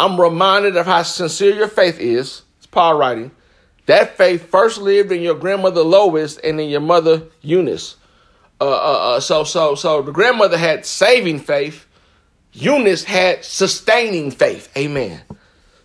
I'm 0.00 0.20
reminded 0.20 0.76
of 0.76 0.86
how 0.86 1.04
sincere 1.04 1.54
your 1.54 1.68
faith 1.68 2.00
is. 2.00 2.42
It's 2.58 2.66
Paul 2.66 2.98
writing. 2.98 3.30
That 3.86 4.16
faith 4.16 4.50
first 4.50 4.78
lived 4.78 5.12
in 5.12 5.22
your 5.22 5.36
grandmother 5.36 5.82
Lois 5.82 6.38
and 6.38 6.60
in 6.60 6.70
your 6.70 6.80
mother 6.80 7.22
Eunice. 7.40 7.94
Uh, 8.64 8.66
uh, 8.66 9.16
uh, 9.16 9.20
so, 9.20 9.44
so, 9.44 9.74
so 9.74 10.00
the 10.00 10.10
grandmother 10.10 10.56
had 10.56 10.86
saving 10.86 11.38
faith. 11.38 11.86
Eunice 12.54 13.04
had 13.04 13.44
sustaining 13.44 14.30
faith. 14.30 14.74
Amen. 14.74 15.20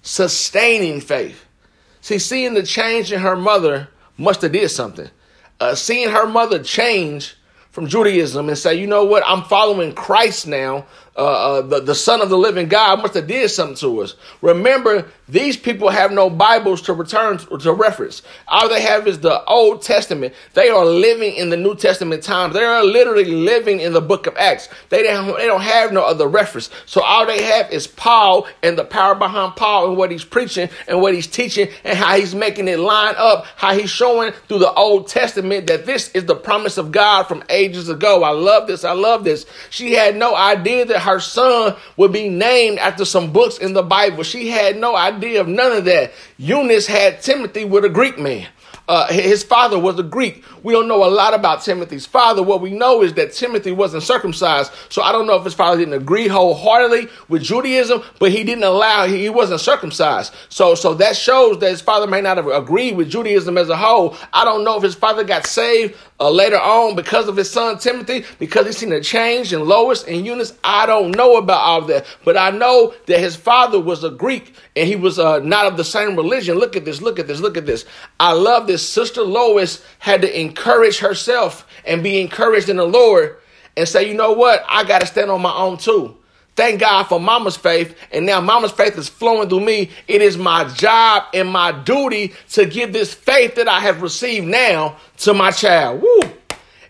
Sustaining 0.01 1.01
faith. 1.01 1.43
See, 1.99 2.19
seeing 2.19 2.53
the 2.53 2.63
change 2.63 3.11
in 3.11 3.19
her 3.19 3.35
mother 3.35 3.89
must 4.17 4.41
have 4.43 4.53
did 4.53 4.69
something. 4.69 5.09
Uh, 5.59 5.75
seeing 5.75 6.09
her 6.09 6.25
mother 6.25 6.63
change 6.63 7.35
from 7.71 7.87
Judaism 7.87 8.47
and 8.47 8.57
say, 8.57 8.75
you 8.75 8.87
know 8.87 9.03
what, 9.03 9.23
I'm 9.25 9.43
following 9.43 9.93
Christ 9.93 10.47
now 10.47 10.85
uh, 11.17 11.21
uh, 11.21 11.61
the, 11.61 11.81
the 11.81 11.95
Son 11.95 12.21
of 12.21 12.29
the 12.29 12.37
living 12.37 12.69
God 12.69 13.01
must 13.01 13.13
have 13.15 13.27
did 13.27 13.49
something 13.51 13.75
to 13.77 14.03
us. 14.03 14.15
Remember, 14.41 15.11
these 15.29 15.57
people 15.57 15.89
have 15.89 16.11
no 16.11 16.29
Bibles 16.29 16.81
to 16.83 16.93
return 16.93 17.37
to, 17.37 17.73
reference. 17.73 18.23
All 18.47 18.67
they 18.67 18.81
have 18.81 19.07
is 19.07 19.19
the 19.19 19.43
Old 19.45 19.83
Testament. 19.83 20.33
They 20.55 20.69
are 20.69 20.85
living 20.85 21.35
in 21.35 21.51
the 21.51 21.57
New 21.57 21.75
Testament 21.75 22.23
times. 22.23 22.55
They 22.55 22.63
are 22.63 22.83
literally 22.83 23.25
living 23.25 23.79
in 23.79 23.93
the 23.93 24.01
book 24.01 24.25
of 24.25 24.35
Acts. 24.37 24.69
They 24.89 25.03
don't, 25.03 25.37
they 25.37 25.45
don't 25.45 25.61
have 25.61 25.93
no 25.93 26.01
other 26.03 26.27
reference. 26.27 26.71
So 26.87 27.01
all 27.01 27.27
they 27.27 27.43
have 27.43 27.71
is 27.71 27.85
Paul 27.85 28.47
and 28.63 28.75
the 28.75 28.83
power 28.83 29.13
behind 29.13 29.55
Paul 29.55 29.89
and 29.89 29.97
what 29.97 30.09
he's 30.09 30.25
preaching 30.25 30.67
and 30.87 30.99
what 30.99 31.13
he's 31.13 31.27
teaching 31.27 31.69
and 31.83 31.95
how 31.95 32.15
he's 32.17 32.33
making 32.33 32.67
it 32.67 32.79
line 32.79 33.13
up, 33.17 33.45
how 33.55 33.73
he's 33.75 33.91
showing 33.91 34.31
through 34.47 34.59
the 34.59 34.73
Old 34.73 35.07
Testament 35.07 35.67
that 35.67 35.85
this 35.85 36.09
is 36.13 36.25
the 36.25 36.35
promise 36.35 36.79
of 36.79 36.91
God 36.91 37.23
from 37.23 37.43
ages 37.49 37.87
ago. 37.87 38.23
I 38.23 38.31
love 38.31 38.65
this. 38.65 38.83
I 38.83 38.93
love 38.93 39.23
this. 39.23 39.45
She 39.69 39.93
had 39.93 40.15
no 40.15 40.35
idea 40.35 40.85
that 40.85 41.01
her 41.01 41.19
son 41.19 41.75
would 41.97 42.11
be 42.11 42.29
named 42.29 42.79
after 42.79 43.05
some 43.05 43.31
books 43.31 43.59
in 43.59 43.73
the 43.73 43.83
Bible. 43.83 44.23
She 44.23 44.49
had 44.49 44.77
no 44.77 44.95
idea 44.95 45.18
of 45.37 45.47
none 45.47 45.71
of 45.71 45.85
that. 45.85 46.11
Eunice 46.37 46.87
had 46.87 47.21
Timothy 47.21 47.65
with 47.65 47.85
a 47.85 47.89
Greek 47.89 48.17
man. 48.19 48.47
Uh, 48.89 49.05
his 49.13 49.43
father 49.43 49.77
was 49.77 49.99
a 49.99 50.03
Greek. 50.03 50.43
We 50.63 50.73
don't 50.73 50.87
know 50.87 51.05
a 51.05 51.13
lot 51.13 51.35
about 51.35 51.61
Timothy's 51.61 52.07
father. 52.07 52.41
What 52.41 52.59
we 52.59 52.71
know 52.71 53.03
is 53.03 53.13
that 53.13 53.33
Timothy 53.33 53.71
wasn't 53.71 54.01
circumcised. 54.01 54.71
So 54.89 55.03
I 55.03 55.11
don't 55.11 55.27
know 55.27 55.35
if 55.35 55.43
his 55.43 55.53
father 55.53 55.77
didn't 55.77 55.93
agree 55.93 56.27
wholeheartedly 56.27 57.07
with 57.27 57.43
Judaism, 57.43 58.01
but 58.17 58.31
he 58.31 58.43
didn't 58.43 58.63
allow, 58.63 59.05
he 59.05 59.29
wasn't 59.29 59.61
circumcised. 59.61 60.33
So, 60.49 60.73
so 60.73 60.95
that 60.95 61.15
shows 61.15 61.59
that 61.59 61.69
his 61.69 61.81
father 61.81 62.07
may 62.07 62.19
not 62.19 62.37
have 62.37 62.47
agreed 62.47 62.97
with 62.97 63.11
Judaism 63.11 63.59
as 63.59 63.69
a 63.69 63.77
whole. 63.77 64.17
I 64.33 64.43
don't 64.43 64.63
know 64.63 64.77
if 64.77 64.81
his 64.81 64.95
father 64.95 65.23
got 65.23 65.45
saved 65.45 65.95
uh, 66.19 66.29
later 66.29 66.59
on 66.59 66.95
because 66.95 67.27
of 67.27 67.37
his 67.37 67.49
son 67.49 67.77
Timothy, 67.77 68.25
because 68.39 68.65
he 68.65 68.71
seen 68.73 68.91
a 68.91 69.01
change 69.01 69.53
in 69.53 69.65
Lois 69.65 70.03
and 70.03 70.25
Eunice. 70.25 70.53
I 70.63 70.85
don't 70.85 71.15
know 71.15 71.37
about 71.37 71.61
all 71.61 71.81
that, 71.83 72.05
but 72.25 72.37
I 72.37 72.49
know 72.51 72.93
that 73.07 73.19
his 73.19 73.35
father 73.35 73.79
was 73.79 74.03
a 74.03 74.09
Greek 74.09 74.53
and 74.75 74.87
he 74.87 74.95
was 74.95 75.19
uh, 75.19 75.39
not 75.39 75.65
of 75.65 75.77
the 75.77 75.83
same 75.83 76.15
religion. 76.15 76.57
Look 76.57 76.75
at 76.75 76.85
this, 76.85 77.01
look 77.01 77.19
at 77.19 77.27
this, 77.27 77.39
look 77.39 77.57
at 77.57 77.65
this. 77.65 77.85
I 78.19 78.33
love 78.33 78.67
this. 78.67 78.87
Sister 78.87 79.23
Lois 79.23 79.83
had 79.99 80.21
to 80.21 80.39
encourage 80.39 80.99
herself 80.99 81.65
and 81.85 82.03
be 82.03 82.19
encouraged 82.19 82.69
in 82.69 82.77
the 82.77 82.85
Lord 82.85 83.37
and 83.77 83.87
say, 83.87 84.07
you 84.07 84.13
know 84.13 84.33
what? 84.33 84.63
I 84.67 84.83
got 84.83 85.01
to 85.01 85.07
stand 85.07 85.31
on 85.31 85.41
my 85.41 85.53
own 85.53 85.77
too. 85.77 86.18
Thank 86.59 86.81
God 86.81 87.03
for 87.03 87.21
mama's 87.21 87.55
faith. 87.55 87.97
And 88.11 88.25
now 88.25 88.41
mama's 88.41 88.73
faith 88.73 88.97
is 88.97 89.07
flowing 89.07 89.47
through 89.47 89.61
me. 89.61 89.91
It 90.09 90.21
is 90.21 90.37
my 90.37 90.65
job 90.65 91.23
and 91.33 91.47
my 91.47 91.71
duty 91.71 92.33
to 92.49 92.65
give 92.65 92.91
this 92.91 93.13
faith 93.13 93.55
that 93.55 93.69
I 93.69 93.79
have 93.79 94.01
received 94.01 94.45
now 94.45 94.97
to 95.19 95.33
my 95.33 95.51
child. 95.51 96.01
Woo! 96.01 96.38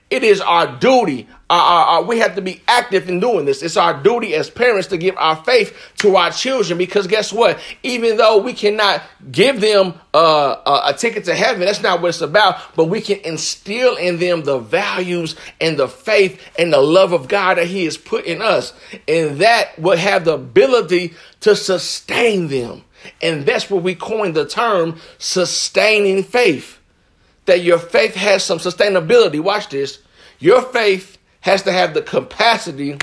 It 0.10 0.24
is 0.24 0.42
our 0.42 0.80
duty. 0.80 1.28
Uh, 1.52 1.54
uh, 1.54 2.00
uh, 2.00 2.02
we 2.04 2.18
have 2.20 2.36
to 2.36 2.42
be 2.42 2.62
active 2.68 3.08
in 3.10 3.20
doing 3.20 3.46
this. 3.46 3.62
It's 3.62 3.78
our 3.78 4.02
duty 4.02 4.34
as 4.34 4.50
parents 4.50 4.88
to 4.88 4.98
give 4.98 5.16
our 5.18 5.36
faith 5.44 5.76
to 5.98 6.16
our 6.16 6.32
children 6.32 6.80
because 6.80 7.06
guess 7.06 7.32
what? 7.32 7.60
Even 7.84 8.18
though 8.18 8.40
we 8.40 8.54
cannot 8.54 9.04
give 9.32 9.62
them 9.62 9.94
uh, 10.14 10.82
a 10.86 10.94
ticket 10.94 11.26
to 11.26 11.36
heaven, 11.36 11.62
that's 11.62 11.84
not 11.84 12.02
what 12.02 12.10
it's 12.10 12.22
about, 12.22 12.76
but 12.76 12.86
we 12.86 13.02
can 13.02 13.20
instill 13.20 13.98
in 13.98 14.18
them 14.18 14.44
the 14.44 14.58
values 14.58 15.36
and 15.62 15.78
the 15.78 15.88
faith 15.88 16.42
and 16.58 16.74
the 16.74 16.82
love 16.82 17.14
of 17.14 17.28
God 17.28 17.58
that 17.58 17.68
He 17.68 17.86
has 17.86 17.98
put 17.98 18.26
in 18.26 18.42
us. 18.42 18.74
And 19.08 19.38
that 19.40 19.78
will 19.78 19.98
have 19.98 20.26
the 20.26 20.34
ability 20.34 21.14
to 21.42 21.56
sustain 21.56 22.48
them. 22.48 22.84
And 23.22 23.46
that's 23.46 23.70
where 23.70 23.82
we 23.82 23.94
coined 23.94 24.36
the 24.36 24.48
term 24.48 25.00
sustaining 25.20 26.24
faith 26.24 26.79
that 27.50 27.64
your 27.64 27.80
faith 27.80 28.14
has 28.14 28.44
some 28.44 28.60
sustainability. 28.60 29.40
Watch 29.40 29.70
this. 29.70 30.00
Your 30.38 30.62
faith 30.62 31.18
has 31.42 31.64
to 31.64 31.72
have 31.72 31.96
the 31.96 32.04
capacity 32.04 32.96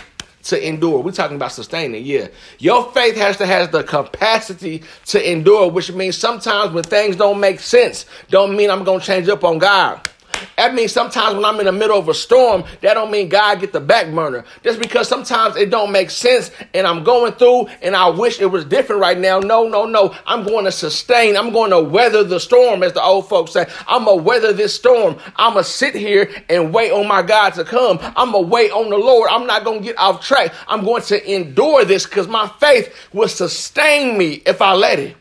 to 0.44 0.68
endure. 0.68 1.02
We're 1.02 1.10
talking 1.10 1.34
about 1.34 1.50
sustaining, 1.50 2.06
yeah. 2.06 2.28
Your 2.60 2.92
faith 2.92 3.16
has 3.16 3.36
to 3.38 3.46
have 3.46 3.72
the 3.72 3.82
capacity 3.82 4.84
to 5.06 5.30
endure, 5.30 5.68
which 5.68 5.90
means 5.90 6.16
sometimes 6.16 6.72
when 6.72 6.84
things 6.84 7.16
don't 7.16 7.40
make 7.40 7.58
sense, 7.58 8.06
don't 8.30 8.56
mean 8.56 8.70
I'm 8.70 8.84
gonna 8.84 9.00
change 9.00 9.28
up 9.28 9.42
on 9.42 9.58
God. 9.58 10.08
That 10.56 10.74
means 10.74 10.92
sometimes 10.92 11.34
when 11.34 11.44
I'm 11.44 11.58
in 11.60 11.66
the 11.66 11.72
middle 11.72 11.98
of 11.98 12.08
a 12.08 12.14
storm, 12.14 12.64
that 12.80 12.94
don't 12.94 13.10
mean 13.10 13.28
God 13.28 13.60
get 13.60 13.72
the 13.72 13.80
back 13.80 14.12
burner. 14.12 14.44
Just 14.62 14.80
because 14.80 15.08
sometimes 15.08 15.56
it 15.56 15.70
don't 15.70 15.92
make 15.92 16.10
sense 16.10 16.50
and 16.74 16.86
I'm 16.86 17.04
going 17.04 17.32
through 17.32 17.66
and 17.82 17.94
I 17.94 18.08
wish 18.08 18.40
it 18.40 18.46
was 18.46 18.64
different 18.64 19.00
right 19.00 19.18
now. 19.18 19.38
No, 19.38 19.68
no, 19.68 19.84
no. 19.84 20.14
I'm 20.26 20.44
going 20.44 20.64
to 20.64 20.72
sustain. 20.72 21.36
I'm 21.36 21.52
going 21.52 21.70
to 21.70 21.80
weather 21.80 22.24
the 22.24 22.40
storm, 22.40 22.82
as 22.82 22.92
the 22.92 23.02
old 23.02 23.28
folks 23.28 23.52
say. 23.52 23.66
I'm 23.86 24.04
going 24.04 24.18
to 24.18 24.22
weather 24.24 24.52
this 24.52 24.74
storm. 24.74 25.16
I'm 25.36 25.52
going 25.52 25.64
to 25.64 25.70
sit 25.70 25.94
here 25.94 26.30
and 26.48 26.72
wait 26.72 26.92
on 26.92 27.06
my 27.06 27.22
God 27.22 27.54
to 27.54 27.64
come. 27.64 27.98
I'm 28.00 28.32
going 28.32 28.44
to 28.44 28.50
wait 28.50 28.72
on 28.72 28.90
the 28.90 28.98
Lord. 28.98 29.30
I'm 29.30 29.46
not 29.46 29.64
going 29.64 29.80
to 29.80 29.84
get 29.84 29.98
off 29.98 30.24
track. 30.24 30.52
I'm 30.68 30.84
going 30.84 31.02
to 31.02 31.32
endure 31.32 31.84
this 31.84 32.04
because 32.06 32.28
my 32.28 32.48
faith 32.60 32.94
will 33.12 33.28
sustain 33.28 34.16
me 34.16 34.42
if 34.46 34.62
I 34.62 34.72
let 34.74 34.98
it. 34.98 35.16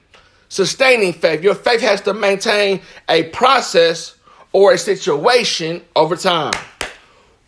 Sustaining 0.48 1.12
faith. 1.14 1.44
Your 1.44 1.56
faith 1.56 1.82
has 1.82 2.02
to 2.02 2.14
maintain 2.14 2.82
a 3.10 3.24
process 3.24 4.15
or 4.56 4.72
a 4.72 4.78
situation 4.78 5.82
over 5.98 6.16
time. 6.16 6.54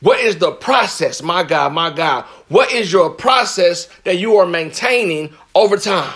What 0.02 0.20
is 0.20 0.40
the 0.40 0.52
process, 0.52 1.24
my 1.24 1.42
God, 1.42 1.72
my 1.72 1.90
God? 1.90 2.26
What 2.50 2.70
is 2.74 2.92
your 2.92 3.10
process 3.12 3.88
that 4.04 4.18
you 4.18 4.36
are 4.36 4.46
maintaining 4.46 5.34
over 5.56 5.78
time? 5.78 6.14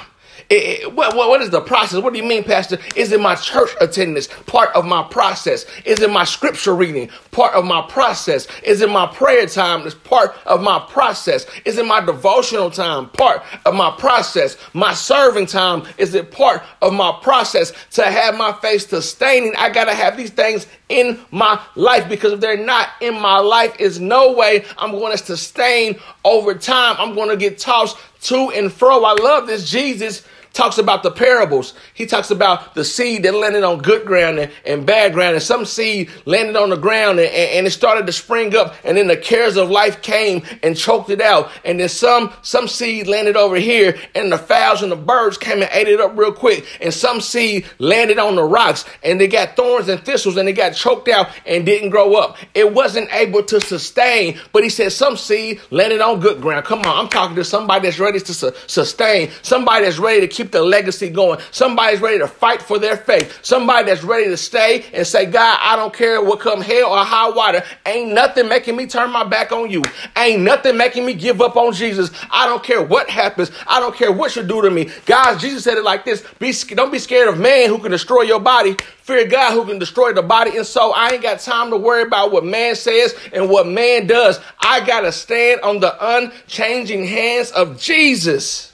Eh, 0.52 0.56
eh, 0.56 0.58
it, 0.60 0.82
it, 0.82 0.94
what, 0.94 1.16
what 1.16 1.42
is 1.42 1.50
the 1.50 1.62
process? 1.62 2.02
What 2.04 2.14
do 2.14 2.20
you 2.20 2.26
mean, 2.26 2.44
Pastor? 2.44 2.78
Is 2.96 3.14
it 3.14 3.22
my 3.22 3.36
church 3.36 3.70
attendance 3.80 4.28
part 4.48 4.76
of 4.76 4.86
my 4.86 5.02
process? 5.04 5.66
Is 5.86 6.02
it 6.02 6.10
my 6.10 6.26
scripture 6.26 6.76
reading 6.76 7.10
part 7.32 7.54
of 7.54 7.64
my 7.64 7.82
process? 7.88 8.48
Is 8.64 8.82
it 8.82 8.90
my 8.90 9.08
prayer 9.08 9.46
time 9.46 9.88
is 9.88 9.96
part 9.96 10.36
of 10.46 10.62
my 10.62 10.80
process? 10.90 11.46
Is 11.66 11.78
it 11.78 11.86
my 11.86 12.02
devotional 12.02 12.70
time 12.70 13.10
part 13.10 13.44
of 13.66 13.76
my 13.76 13.92
process? 13.98 14.58
My 14.74 14.94
serving 14.94 15.46
time 15.46 15.84
is 15.98 16.16
it 16.16 16.32
part 16.32 16.64
of 16.82 16.94
my 16.94 17.18
process? 17.24 17.72
To 17.92 18.04
have 18.04 18.38
my 18.38 18.52
faith 18.54 18.90
sustaining, 18.90 19.56
I 19.56 19.70
gotta 19.70 19.96
have 19.96 20.18
these 20.18 20.32
things 20.32 20.68
in 20.90 21.20
my 21.32 21.62
life 21.76 22.10
because 22.10 22.34
if 22.34 22.42
they're 22.42 22.58
not 22.58 22.90
in 23.00 23.20
my 23.20 23.40
life, 23.40 23.80
is 23.80 24.00
no 24.00 24.34
way 24.34 24.66
I'm 24.78 24.92
going 24.92 25.18
to 25.18 25.24
sustain 25.24 25.98
over 26.26 26.54
time. 26.54 26.96
I'm 27.00 27.16
going 27.16 27.30
to 27.30 27.38
get 27.38 27.58
tossed 27.58 27.98
to 28.24 28.52
and 28.52 28.72
fro. 28.72 29.04
I 29.04 29.14
love 29.14 29.48
this 29.48 29.70
Jesus 29.70 30.28
talks 30.54 30.78
about 30.78 31.04
the 31.04 31.12
parables. 31.12 31.74
He 31.94 32.06
talks 32.06 32.32
about 32.32 32.76
the 32.76 32.84
seed 32.84 33.24
that 33.24 33.34
landed 33.34 33.64
on 33.64 33.80
good 33.80 34.06
ground 34.06 34.40
and, 34.40 34.52
and 34.66 34.86
bad 34.86 35.14
ground, 35.14 35.36
and 35.36 35.44
some 35.44 35.66
seed 35.66 36.10
landed 36.26 36.56
on 36.56 36.70
the 36.70 36.78
ground 36.78 37.20
and, 37.20 37.30
and, 37.30 37.68
it 37.68 37.72
started 37.72 38.06
to 38.08 38.12
spring 38.12 38.56
up, 38.56 38.76
and 38.84 38.98
then 38.98 39.08
the 39.08 39.16
cares 39.16 39.56
of 39.56 39.70
life 39.70 40.02
came 40.02 40.44
and 40.64 40.76
choked 40.76 41.10
it 41.10 41.22
out. 41.22 41.52
And 41.64 41.80
then 41.80 41.90
some 41.90 42.34
some 42.42 42.68
seed 42.68 43.08
landed 43.08 43.38
over 43.38 43.56
here, 43.56 43.98
and 44.16 44.32
the 44.32 44.38
fowls 44.38 44.82
and 44.82 44.92
the 44.92 44.96
birds 44.96 45.38
came 45.38 45.62
and 45.62 45.70
ate 45.72 45.88
it 45.88 46.02
up 46.02 46.18
real 46.18 46.34
quick. 46.34 46.66
And 46.82 46.94
some 46.94 47.22
seed 47.22 47.66
landed 47.80 48.18
on 48.20 48.36
the 48.36 48.44
rocks, 48.44 48.86
and 49.04 49.22
they 49.22 49.28
got 49.28 49.56
thorns 49.56 49.90
and 49.90 50.04
thistles, 50.04 50.38
and 50.38 50.48
they 50.48 50.54
got 50.54 50.72
choked 50.72 51.08
out 51.08 51.30
and 51.46 51.66
didn't 51.66 51.92
grow 51.92 52.16
up. 52.16 52.38
It 52.54 52.74
wasn't 52.74 53.14
able 53.14 53.44
to 53.44 53.62
sustain, 53.62 54.40
but 54.52 54.64
he 54.64 54.70
said 54.70 54.92
some 54.92 55.16
seed 55.16 55.62
landed 55.70 56.02
on 56.02 56.20
good 56.20 56.42
ground. 56.42 56.66
Come 56.66 56.80
on, 56.80 56.98
I'm 56.98 57.10
talking 57.10 57.36
to 57.36 57.44
somebody 57.44 57.88
that's 57.88 58.00
ready 58.00 58.20
to 58.20 58.34
su- 58.34 58.52
sustain, 58.68 59.30
somebody 59.42 59.86
that's 59.86 60.00
ready 60.00 60.22
to 60.22 60.28
keep 60.28 60.41
keep 60.42 60.52
the 60.52 60.62
legacy 60.62 61.10
going. 61.10 61.40
Somebody's 61.52 62.02
ready 62.02 62.18
to 62.20 62.28
fight 62.28 62.62
for 62.62 62.80
their 62.80 62.98
faith. 62.98 63.40
Somebody 63.44 63.86
that's 63.86 64.04
ready 64.04 64.30
to 64.30 64.38
stay 64.38 64.86
and 64.94 65.06
say, 65.06 65.26
God, 65.26 65.58
I 65.62 65.76
don't 65.76 65.94
care 65.94 66.22
what 66.22 66.40
come 66.40 66.62
hell 66.62 66.92
or 66.92 66.98
high 67.04 67.30
water. 67.30 67.64
Ain't 67.86 68.14
nothing 68.14 68.48
making 68.48 68.76
me 68.76 68.88
turn 68.88 69.12
my 69.12 69.24
back 69.24 69.52
on 69.52 69.70
you. 69.70 69.84
Ain't 70.18 70.42
nothing 70.42 70.78
making 70.78 71.06
me 71.06 71.14
give 71.14 71.42
up 71.42 71.56
on 71.56 71.74
Jesus. 71.74 72.12
I 72.32 72.48
don't 72.48 72.64
care 72.64 72.82
what 72.82 73.10
happens. 73.10 73.52
I 73.68 73.80
don't 73.80 73.96
care 73.96 74.12
what 74.12 74.36
you 74.36 74.44
do 74.44 74.62
to 74.62 74.72
me. 74.72 74.90
Guys, 75.06 75.42
Jesus 75.42 75.64
said 75.64 75.78
it 75.78 75.84
like 75.84 76.06
this. 76.06 76.26
Be, 76.40 76.54
don't 76.76 76.92
be 76.92 77.00
scared 77.00 77.30
of 77.30 77.40
man 77.40 77.70
who 77.70 77.78
can 77.78 77.92
destroy 77.92 78.24
your 78.24 78.40
body. 78.40 78.76
Fear 79.02 79.28
God 79.28 79.54
who 79.54 79.66
can 79.66 79.80
destroy 79.80 80.14
the 80.14 80.22
body 80.22 80.58
and 80.58 80.66
soul. 80.66 80.94
I 80.96 81.12
ain't 81.12 81.24
got 81.24 81.40
time 81.40 81.70
to 81.72 81.78
worry 81.78 82.04
about 82.04 82.32
what 82.32 82.46
man 82.46 82.76
says 82.76 83.16
and 83.34 83.50
what 83.50 83.68
man 83.68 84.08
does. 84.08 84.40
I 84.60 84.86
got 84.86 85.02
to 85.02 85.12
stand 85.12 85.62
on 85.62 85.80
the 85.80 85.96
unchanging 86.00 87.06
hands 87.06 87.52
of 87.52 87.80
Jesus, 87.80 88.71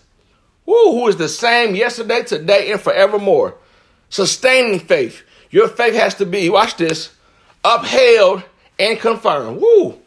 Woo, 0.68 0.92
who 0.92 1.08
is 1.08 1.16
the 1.16 1.30
same 1.30 1.76
yesterday, 1.76 2.22
today, 2.24 2.72
and 2.72 2.80
forevermore. 2.80 3.56
Sustaining 4.10 4.80
faith. 4.80 5.24
Your 5.50 5.70
faith 5.70 5.96
has 5.96 6.16
to 6.16 6.26
be, 6.26 6.50
watch 6.50 6.76
this, 6.76 7.16
upheld 7.64 8.44
and 8.78 9.00
confirmed. 9.00 9.62
Woo. 9.62 9.98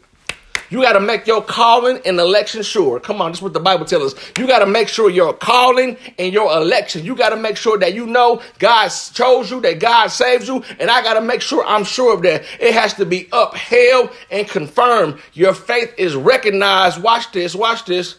You 0.69 0.81
got 0.81 0.93
to 0.93 1.01
make 1.01 1.27
your 1.27 1.41
calling 1.41 1.99
and 2.05 2.17
election 2.17 2.61
sure. 2.61 2.99
Come 2.99 3.21
on, 3.21 3.31
this 3.31 3.39
is 3.39 3.41
what 3.43 3.53
the 3.53 3.59
Bible 3.59 3.85
tells 3.85 4.13
us. 4.13 4.31
You 4.37 4.47
got 4.47 4.59
to 4.59 4.65
make 4.65 4.87
sure 4.87 5.09
your 5.09 5.33
calling 5.33 5.97
and 6.17 6.31
your 6.31 6.55
election. 6.55 7.03
You 7.03 7.15
got 7.15 7.29
to 7.29 7.35
make 7.35 7.57
sure 7.57 7.77
that 7.79 7.93
you 7.93 8.05
know 8.05 8.41
God 8.57 8.87
chose 8.87 9.51
you, 9.51 9.59
that 9.61 9.79
God 9.79 10.07
saves 10.07 10.47
you, 10.47 10.63
and 10.79 10.89
I 10.89 11.01
got 11.03 11.15
to 11.15 11.21
make 11.21 11.41
sure 11.41 11.65
I'm 11.65 11.83
sure 11.83 12.13
of 12.13 12.21
that. 12.21 12.43
It 12.59 12.73
has 12.73 12.93
to 12.93 13.05
be 13.05 13.27
upheld 13.33 14.11
and 14.29 14.47
confirmed. 14.47 15.19
Your 15.33 15.53
faith 15.53 15.93
is 15.97 16.15
recognized. 16.15 17.01
Watch 17.01 17.31
this, 17.33 17.53
watch 17.53 17.83
this, 17.83 18.15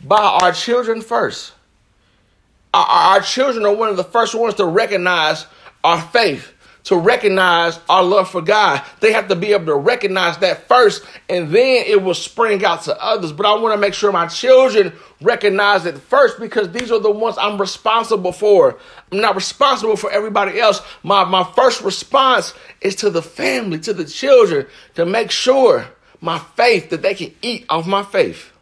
by 0.00 0.20
our 0.20 0.52
children 0.52 1.00
first. 1.00 1.54
Our, 2.84 3.20
children 3.20 3.64
are 3.64 3.74
one 3.74 3.88
of 3.88 3.96
the 3.96 4.04
first 4.04 4.34
ones 4.34 4.54
to 4.54 4.66
recognize 4.66 5.46
our 5.82 6.00
faith 6.00 6.52
to 6.86 6.96
recognize 6.96 7.80
our 7.88 8.04
love 8.04 8.30
for 8.30 8.40
God. 8.40 8.80
They 9.00 9.12
have 9.12 9.26
to 9.28 9.34
be 9.34 9.52
able 9.52 9.66
to 9.66 9.74
recognize 9.74 10.38
that 10.38 10.68
first, 10.68 11.04
and 11.28 11.50
then 11.50 11.84
it 11.84 12.00
will 12.00 12.14
spring 12.14 12.64
out 12.64 12.82
to 12.82 13.04
others. 13.04 13.32
But 13.32 13.44
I 13.44 13.54
want 13.56 13.74
to 13.74 13.80
make 13.80 13.92
sure 13.92 14.12
my 14.12 14.28
children 14.28 14.92
recognize 15.20 15.84
it 15.84 15.98
first 15.98 16.38
because 16.38 16.70
these 16.70 16.92
are 16.92 17.00
the 17.00 17.10
ones 17.10 17.36
I'm 17.38 17.60
responsible 17.60 18.30
for. 18.30 18.78
I'm 19.10 19.20
not 19.20 19.34
responsible 19.34 19.96
for 19.96 20.12
everybody 20.12 20.60
else. 20.60 20.80
My, 21.02 21.24
my 21.24 21.42
first 21.56 21.82
response 21.82 22.54
is 22.80 22.94
to 22.96 23.10
the 23.10 23.22
family, 23.22 23.80
to 23.80 23.92
the 23.92 24.04
children, 24.04 24.66
to 24.94 25.04
make 25.04 25.32
sure 25.32 25.88
my 26.20 26.38
faith 26.38 26.90
that 26.90 27.02
they 27.02 27.14
can 27.14 27.34
eat 27.42 27.66
off 27.68 27.88
my 27.88 28.04
faith. 28.04 28.52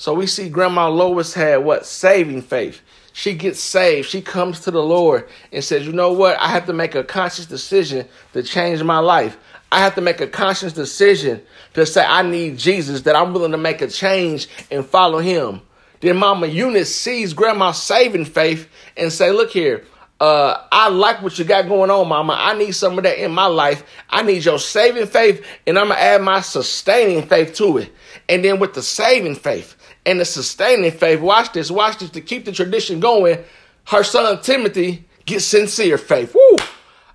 So 0.00 0.14
we 0.14 0.26
see 0.26 0.48
Grandma 0.48 0.88
Lois 0.88 1.34
had 1.34 1.58
what? 1.58 1.84
Saving 1.84 2.40
faith 2.40 2.80
she 3.12 3.34
gets 3.34 3.60
saved. 3.60 4.08
She 4.08 4.22
comes 4.22 4.60
to 4.60 4.70
the 4.70 4.82
Lord 4.82 5.28
and 5.52 5.62
says, 5.62 5.86
You 5.86 5.92
know 5.92 6.12
what? 6.12 6.38
I 6.38 6.48
have 6.48 6.64
to 6.66 6.72
make 6.72 6.94
a 6.94 7.04
conscious 7.04 7.44
decision 7.44 8.08
to 8.32 8.42
change 8.42 8.82
my 8.82 8.98
life. 8.98 9.36
I 9.70 9.80
have 9.80 9.94
to 9.96 10.00
make 10.00 10.22
a 10.22 10.26
conscious 10.26 10.72
decision 10.72 11.42
to 11.74 11.84
say, 11.84 12.02
I 12.02 12.22
need 12.22 12.56
Jesus, 12.56 13.02
that 13.02 13.14
I'm 13.14 13.34
willing 13.34 13.52
to 13.52 13.58
make 13.58 13.82
a 13.82 13.88
change 13.88 14.48
and 14.70 14.86
follow 14.86 15.18
him. 15.18 15.60
Then 16.00 16.16
Mama 16.16 16.46
Eunice 16.46 16.94
sees 16.94 17.34
Grandma's 17.34 17.82
saving 17.82 18.24
faith 18.24 18.68
and 18.96 19.12
say, 19.12 19.32
Look 19.32 19.50
here, 19.50 19.84
uh, 20.20 20.66
I 20.70 20.88
like 20.88 21.22
what 21.22 21.38
you 21.38 21.46
got 21.46 21.66
going 21.66 21.90
on, 21.90 22.08
Mama. 22.08 22.36
I 22.38 22.56
need 22.56 22.72
some 22.72 22.98
of 22.98 23.04
that 23.04 23.22
in 23.22 23.32
my 23.32 23.46
life. 23.46 23.84
I 24.08 24.22
need 24.22 24.44
your 24.44 24.58
saving 24.58 25.06
faith, 25.06 25.44
and 25.66 25.78
I'm 25.78 25.88
gonna 25.88 26.00
add 26.00 26.22
my 26.22 26.40
sustaining 26.42 27.26
faith 27.26 27.54
to 27.54 27.78
it. 27.78 27.92
And 28.28 28.44
then 28.44 28.58
with 28.58 28.74
the 28.74 28.82
saving 28.82 29.36
faith, 29.36 29.76
and 30.06 30.20
the 30.20 30.24
sustaining 30.24 30.90
faith. 30.90 31.20
Watch 31.20 31.52
this, 31.52 31.70
watch 31.70 31.98
this. 31.98 32.10
To 32.10 32.20
keep 32.20 32.44
the 32.44 32.52
tradition 32.52 33.00
going, 33.00 33.42
her 33.86 34.02
son 34.02 34.40
Timothy 34.42 35.04
gets 35.26 35.44
sincere 35.44 35.98
faith. 35.98 36.34
Woo! 36.34 36.56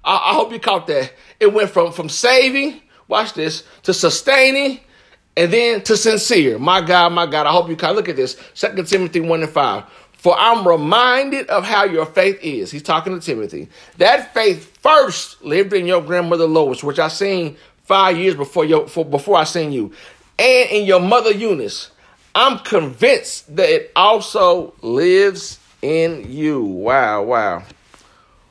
I, 0.03 0.31
I 0.31 0.33
hope 0.33 0.51
you 0.51 0.59
caught 0.59 0.87
that. 0.87 1.13
It 1.39 1.53
went 1.53 1.69
from 1.69 1.91
from 1.91 2.09
saving, 2.09 2.81
watch 3.07 3.33
this, 3.33 3.63
to 3.83 3.93
sustaining, 3.93 4.79
and 5.35 5.51
then 5.51 5.81
to 5.83 5.97
sincere. 5.97 6.57
My 6.59 6.81
God, 6.81 7.11
my 7.11 7.25
God, 7.25 7.47
I 7.47 7.51
hope 7.51 7.69
you 7.69 7.75
caught. 7.75 7.95
Look 7.95 8.09
at 8.09 8.15
this. 8.15 8.39
Second 8.53 8.87
Timothy 8.87 9.19
1 9.19 9.43
and 9.43 9.51
5. 9.51 9.83
For 10.13 10.35
I'm 10.37 10.67
reminded 10.67 11.47
of 11.49 11.65
how 11.65 11.83
your 11.83 12.05
faith 12.05 12.39
is. 12.41 12.71
He's 12.71 12.81
talking 12.81 13.13
to 13.13 13.23
Timothy. 13.23 13.67
That 13.97 14.33
faith 14.33 14.75
first 14.77 15.43
lived 15.43 15.73
in 15.73 15.85
your 15.85 16.01
grandmother 16.01 16.47
Lois, 16.47 16.83
which 16.83 16.97
I 16.97 17.09
seen 17.09 17.57
five 17.83 18.17
years 18.17 18.33
before 18.33 18.65
your 18.65 18.87
for, 18.87 19.05
before 19.05 19.37
I 19.37 19.43
seen 19.43 19.71
you, 19.71 19.91
and 20.39 20.69
in 20.71 20.85
your 20.85 20.99
mother 20.99 21.31
Eunice 21.31 21.91
I'm 22.37 22.59
convinced 22.59 23.55
that 23.55 23.69
it 23.69 23.91
also 23.95 24.73
lives 24.81 25.57
in 25.81 26.29
you. 26.29 26.61
Wow, 26.61 27.23
wow. 27.23 27.63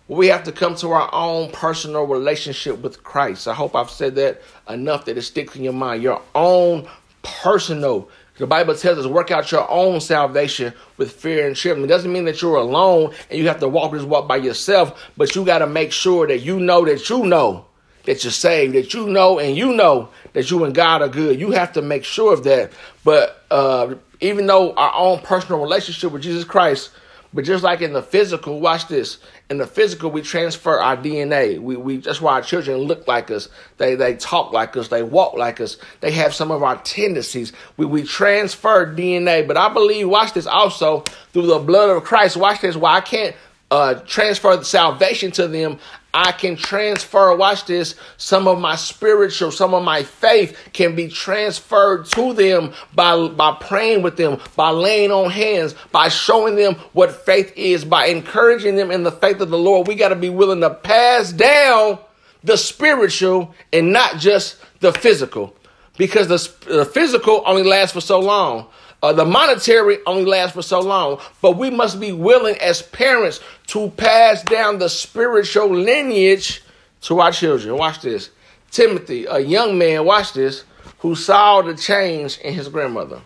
We 0.09 0.29
have 0.29 0.45
to 0.45 0.53
come 0.53 0.75
to 0.77 0.93
our 0.93 1.11
own 1.13 1.51
personal 1.51 2.05
relationship 2.05 2.79
with 2.79 3.05
Christ. 3.05 3.47
I 3.47 3.53
hope 3.53 3.77
I've 3.77 3.91
said 3.91 4.15
that 4.15 4.41
enough 4.71 5.05
that 5.05 5.19
it 5.19 5.23
sticks 5.23 5.55
in 5.55 5.65
your 5.65 5.75
mind. 5.75 6.03
Your 6.03 6.23
own 6.35 6.89
personal. 7.23 8.09
The 8.39 8.47
Bible 8.47 8.75
tells 8.75 8.99
us 8.99 9.07
work 9.07 9.31
out 9.31 9.53
your 9.53 9.71
own 9.71 10.01
salvation 10.01 10.73
with 10.97 11.13
fear 11.13 11.47
and 11.47 11.55
trembling. 11.55 11.85
It 11.85 11.93
doesn't 11.93 12.13
mean 12.13 12.25
that 12.25 12.41
you're 12.41 12.57
alone 12.57 13.15
and 13.29 13.39
you 13.39 13.49
have 13.49 13.61
to 13.61 13.69
walk 13.69 13.93
this 13.93 14.03
walk 14.03 14.27
by 14.27 14.37
yourself, 14.37 15.13
but 15.19 15.37
you 15.37 15.45
got 15.45 15.59
to 15.59 15.67
make 15.67 15.93
sure 15.93 16.27
that 16.27 16.41
you 16.41 16.59
know 16.59 16.87
that 16.87 17.11
you 17.11 17.27
know 17.27 17.67
that 18.05 18.25
you're 18.25 18.31
saved, 18.31 18.75
that 18.75 18.95
you 18.95 19.09
know 19.09 19.39
and 19.39 19.57
you 19.57 19.75
know 19.75 20.09
that 20.33 20.51
you 20.51 20.65
and 20.65 20.75
God 20.75 21.03
are 21.03 21.09
good. 21.09 21.41
You 21.41 21.53
have 21.53 21.73
to 21.75 21.83
make 21.83 22.05
sure 22.05 22.33
of 22.33 22.45
that. 22.45 22.73
But 23.05 23.43
uh, 23.51 23.95
even 24.21 24.47
though 24.47 24.75
our 24.75 24.93
own 24.95 25.21
personal 25.21 25.61
relationship 25.61 26.13
with 26.13 26.23
Jesus 26.23 26.45
Christ, 26.45 26.91
but 27.35 27.45
just 27.45 27.65
like 27.65 27.83
in 27.83 27.93
the 27.93 28.03
physical, 28.03 28.61
watch 28.61 28.87
this. 28.87 29.19
In 29.51 29.59
the 29.59 29.67
physical, 29.67 30.11
we 30.11 30.23
transfer 30.23 30.79
our 30.79 30.97
DNA. 30.97 31.59
We, 31.59 31.75
we 31.77 31.97
that's 31.97 32.21
why 32.21 32.35
our 32.35 32.43
children 32.43 32.79
look 32.79 33.09
like 33.09 33.29
us. 33.31 33.49
They 33.77 33.97
they 33.97 34.15
talk 34.15 34.53
like 34.53 34.77
us. 34.77 34.87
They 34.87 35.03
walk 35.03 35.35
like 35.35 35.61
us. 35.61 35.77
They 36.01 36.13
have 36.13 36.33
some 36.33 36.53
of 36.53 36.63
our 36.63 36.81
tendencies. 36.83 37.53
We 37.77 37.87
we 37.87 38.05
transfer 38.05 38.87
DNA. 38.87 39.47
But 39.49 39.57
I 39.57 39.69
believe, 39.73 40.09
watch 40.09 40.33
this 40.33 40.47
also 40.47 41.01
through 41.33 41.49
the 41.49 41.59
blood 41.59 41.91
of 41.91 42.05
Christ. 42.05 42.37
Watch 42.37 42.61
this. 42.61 42.77
Why 42.77 42.99
I 42.99 43.01
can't 43.01 43.35
uh, 43.71 43.95
transfer 44.07 44.57
the 44.57 44.65
salvation 44.65 45.33
to 45.33 45.49
them. 45.49 45.81
I 46.17 46.31
can 46.31 46.55
transfer, 46.55 47.35
watch 47.35 47.67
this, 47.67 47.97
some 48.19 48.47
of 48.47 48.61
my 48.61 48.77
spiritual, 48.77 49.51
some 49.51 49.75
of 49.75 49.83
my 49.83 50.05
faith 50.05 50.57
can 50.73 50.95
be 50.95 51.09
transferred 51.09 52.07
to 52.13 52.33
them 52.33 52.73
by, 52.95 53.27
by 53.29 53.57
praying 53.61 54.03
with 54.03 54.17
them, 54.17 54.39
by 54.55 54.71
laying 54.71 55.11
on 55.11 55.29
hands, 55.29 55.75
by 55.91 56.09
showing 56.09 56.55
them 56.55 56.77
what 56.93 57.11
faith 57.11 57.53
is, 57.57 57.85
by 57.85 58.07
encouraging 58.07 58.77
them 58.77 58.93
in 58.93 59.03
the 59.03 59.11
faith 59.11 59.41
of 59.41 59.51
the 59.51 59.59
Lord. 59.59 59.89
We 59.89 59.97
got 59.97 60.11
to 60.11 60.17
be 60.17 60.31
willing 60.31 60.61
to 60.61 60.71
pass 60.71 61.33
down 61.33 61.99
the 62.45 62.57
spiritual 62.57 63.53
and 63.73 63.93
not 63.93 64.19
just 64.19 64.59
the 64.79 64.93
physical 64.93 65.57
because 65.97 66.29
the, 66.29 66.73
the 66.73 66.85
physical 66.85 67.43
only 67.45 67.65
lasts 67.65 67.93
for 67.93 68.01
so 68.01 68.21
long. 68.21 68.69
Uh, 69.05 69.13
the 69.13 69.23
monetary 69.27 69.99
only 70.07 70.25
lasts 70.25 70.55
for 70.55 70.63
so 70.63 70.81
long, 70.81 71.21
but 71.43 71.59
we 71.59 71.69
must 71.69 72.01
be 72.01 72.11
willing 72.11 72.57
as 72.57 72.81
parents 72.81 73.39
to 73.67 73.91
pass 73.99 74.43
down 74.45 74.79
the 74.79 74.89
spiritual 74.89 75.69
lineage 75.69 76.63
to 77.03 77.21
our 77.21 77.31
children. 77.31 77.77
Watch 77.77 78.01
this. 78.01 78.31
Timothy, 78.71 79.27
a 79.27 79.41
young 79.41 79.77
man, 79.77 80.07
watch 80.07 80.33
this, 80.33 80.65
who 81.01 81.15
saw 81.15 81.61
the 81.61 81.75
change 81.75 82.39
in 82.39 82.55
his 82.55 82.71
grandmother. 82.71 83.21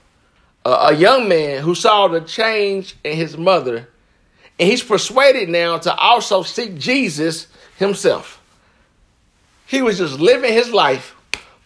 Uh, 0.65 0.89
a 0.91 0.97
young 0.97 1.29
man 1.29 1.63
who 1.63 1.77
saw 1.77 2.09
the 2.09 2.23
change 2.23 2.97
in 3.05 3.17
his 3.17 3.39
mother, 3.39 3.89
and 4.59 4.69
he's 4.69 4.83
persuaded 4.83 5.49
now 5.49 5.79
to 5.79 5.95
also 5.95 6.43
seek 6.43 6.77
Jesus 6.77 7.47
himself. 7.77 8.43
He 9.65 9.81
was 9.81 9.99
just 9.99 10.19
living 10.19 10.53
his 10.53 10.73
life, 10.73 11.15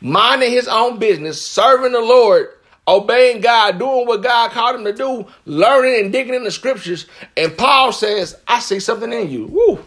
minding 0.02 0.50
his 0.50 0.68
own 0.68 0.98
business, 0.98 1.40
serving 1.40 1.92
the 1.92 2.02
Lord 2.02 2.50
obeying 2.86 3.40
God, 3.40 3.78
doing 3.78 4.06
what 4.06 4.22
God 4.22 4.50
called 4.50 4.76
him 4.76 4.84
to 4.84 4.92
do, 4.92 5.26
learning 5.46 6.04
and 6.04 6.12
digging 6.12 6.34
in 6.34 6.44
the 6.44 6.50
scriptures. 6.50 7.06
And 7.36 7.56
Paul 7.56 7.92
says, 7.92 8.36
I 8.46 8.60
see 8.60 8.80
something 8.80 9.12
in 9.12 9.30
you. 9.30 9.46
Woo. 9.46 9.84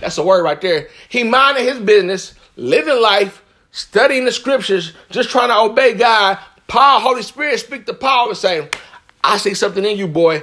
That's 0.00 0.18
a 0.18 0.24
word 0.24 0.42
right 0.42 0.60
there. 0.60 0.88
He 1.08 1.22
minded 1.22 1.62
his 1.62 1.78
business, 1.78 2.34
living 2.56 3.00
life, 3.00 3.42
studying 3.70 4.24
the 4.24 4.32
scriptures, 4.32 4.94
just 5.10 5.30
trying 5.30 5.48
to 5.48 5.58
obey 5.58 5.94
God. 5.94 6.38
Paul, 6.68 7.00
Holy 7.00 7.22
Spirit, 7.22 7.60
speak 7.60 7.86
to 7.86 7.94
Paul 7.94 8.28
and 8.28 8.36
say, 8.36 8.68
I 9.22 9.38
see 9.38 9.54
something 9.54 9.84
in 9.84 9.96
you, 9.96 10.08
boy. 10.08 10.42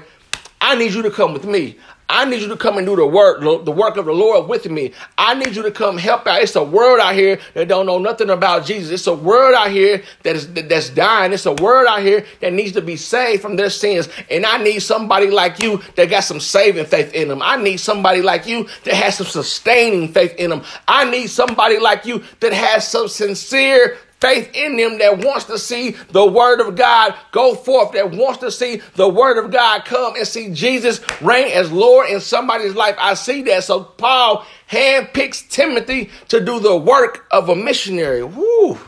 I 0.62 0.76
need 0.76 0.94
you 0.94 1.02
to 1.02 1.12
come 1.12 1.34
with 1.34 1.46
me. 1.46 1.78
I 2.10 2.26
need 2.26 2.42
you 2.42 2.48
to 2.50 2.58
come 2.58 2.78
and 2.78 2.86
do 2.86 2.96
the 2.96 3.08
work, 3.08 3.42
the 3.42 3.72
work 3.72 3.98
of 3.98 4.06
the 4.06 4.14
Lord 4.14 4.48
with 4.48 4.70
me. 4.70 4.94
I 5.18 5.34
need 5.34 5.56
you 5.56 5.64
to 5.64 5.72
come 5.72 5.98
help 5.98 6.28
out. 6.28 6.42
It's 6.42 6.56
a 6.56 6.64
world 6.64 7.00
out 7.00 7.16
here 7.16 7.40
that 7.54 7.68
don't 7.68 7.86
know 7.86 7.98
nothing 7.98 8.30
about 8.30 8.66
Jesus. 8.66 8.92
It's 8.92 9.08
a 9.08 9.14
world 9.14 9.56
out 9.56 9.72
here 9.72 10.04
that 10.24 10.36
is 10.36 10.54
that's 10.54 10.90
dying. 10.90 11.34
It's 11.34 11.46
a 11.46 11.54
world 11.54 11.88
out 11.90 12.02
here 12.02 12.26
that 12.42 12.54
needs 12.54 12.74
to 12.74 12.82
be 12.82 12.96
saved 12.98 13.42
from 13.42 13.56
their 13.56 13.70
sins. 13.70 14.10
And 14.30 14.46
I 14.46 14.58
need 14.62 14.80
somebody 14.80 15.30
like 15.30 15.60
you 15.60 15.82
that 15.96 16.10
got 16.10 16.22
some 16.22 16.40
saving 16.40 16.86
faith 16.86 17.14
in 17.14 17.30
them. 17.30 17.42
I 17.42 17.62
need 17.62 17.78
somebody 17.78 18.22
like 18.22 18.46
you 18.46 18.68
that 18.84 18.94
has 18.94 19.18
some 19.18 19.28
sustaining 19.28 20.14
faith 20.14 20.36
in 20.36 20.50
them. 20.50 20.64
I 20.88 21.10
need 21.10 21.28
somebody 21.28 21.80
like 21.80 22.06
you 22.06 22.24
that 22.42 22.54
has 22.54 22.88
some 22.88 23.08
sincere 23.08 23.98
faith 24.24 24.52
in 24.54 24.78
them, 24.78 25.00
that 25.00 25.18
wants 25.18 25.44
to 25.46 25.60
see 25.60 25.92
the 26.12 26.26
word 26.26 26.62
of 26.62 26.78
God 26.78 27.14
go 27.34 27.56
forth, 27.56 27.92
that 27.92 28.12
wants 28.12 28.40
to 28.40 28.50
see 28.50 28.82
the 28.96 29.10
word 29.10 29.38
of 29.38 29.52
God 29.52 29.84
come 29.84 30.16
and 30.16 30.26
see 30.26 30.54
Jesus 30.54 31.02
reign 31.22 31.52
as 31.52 31.70
Lord 31.74 32.10
in 32.10 32.22
somebody's 32.22 32.74
life. 32.74 32.96
I 32.98 33.16
see 33.16 33.42
that. 33.44 33.66
So 33.66 33.84
Paul 33.84 34.46
handpicks 34.72 35.50
Timothy 35.50 36.10
to 36.30 36.40
do 36.40 36.62
the 36.62 36.78
work 36.78 37.26
of 37.32 37.50
a 37.50 37.56
missionary. 37.56 38.24
Woo. 38.24 38.80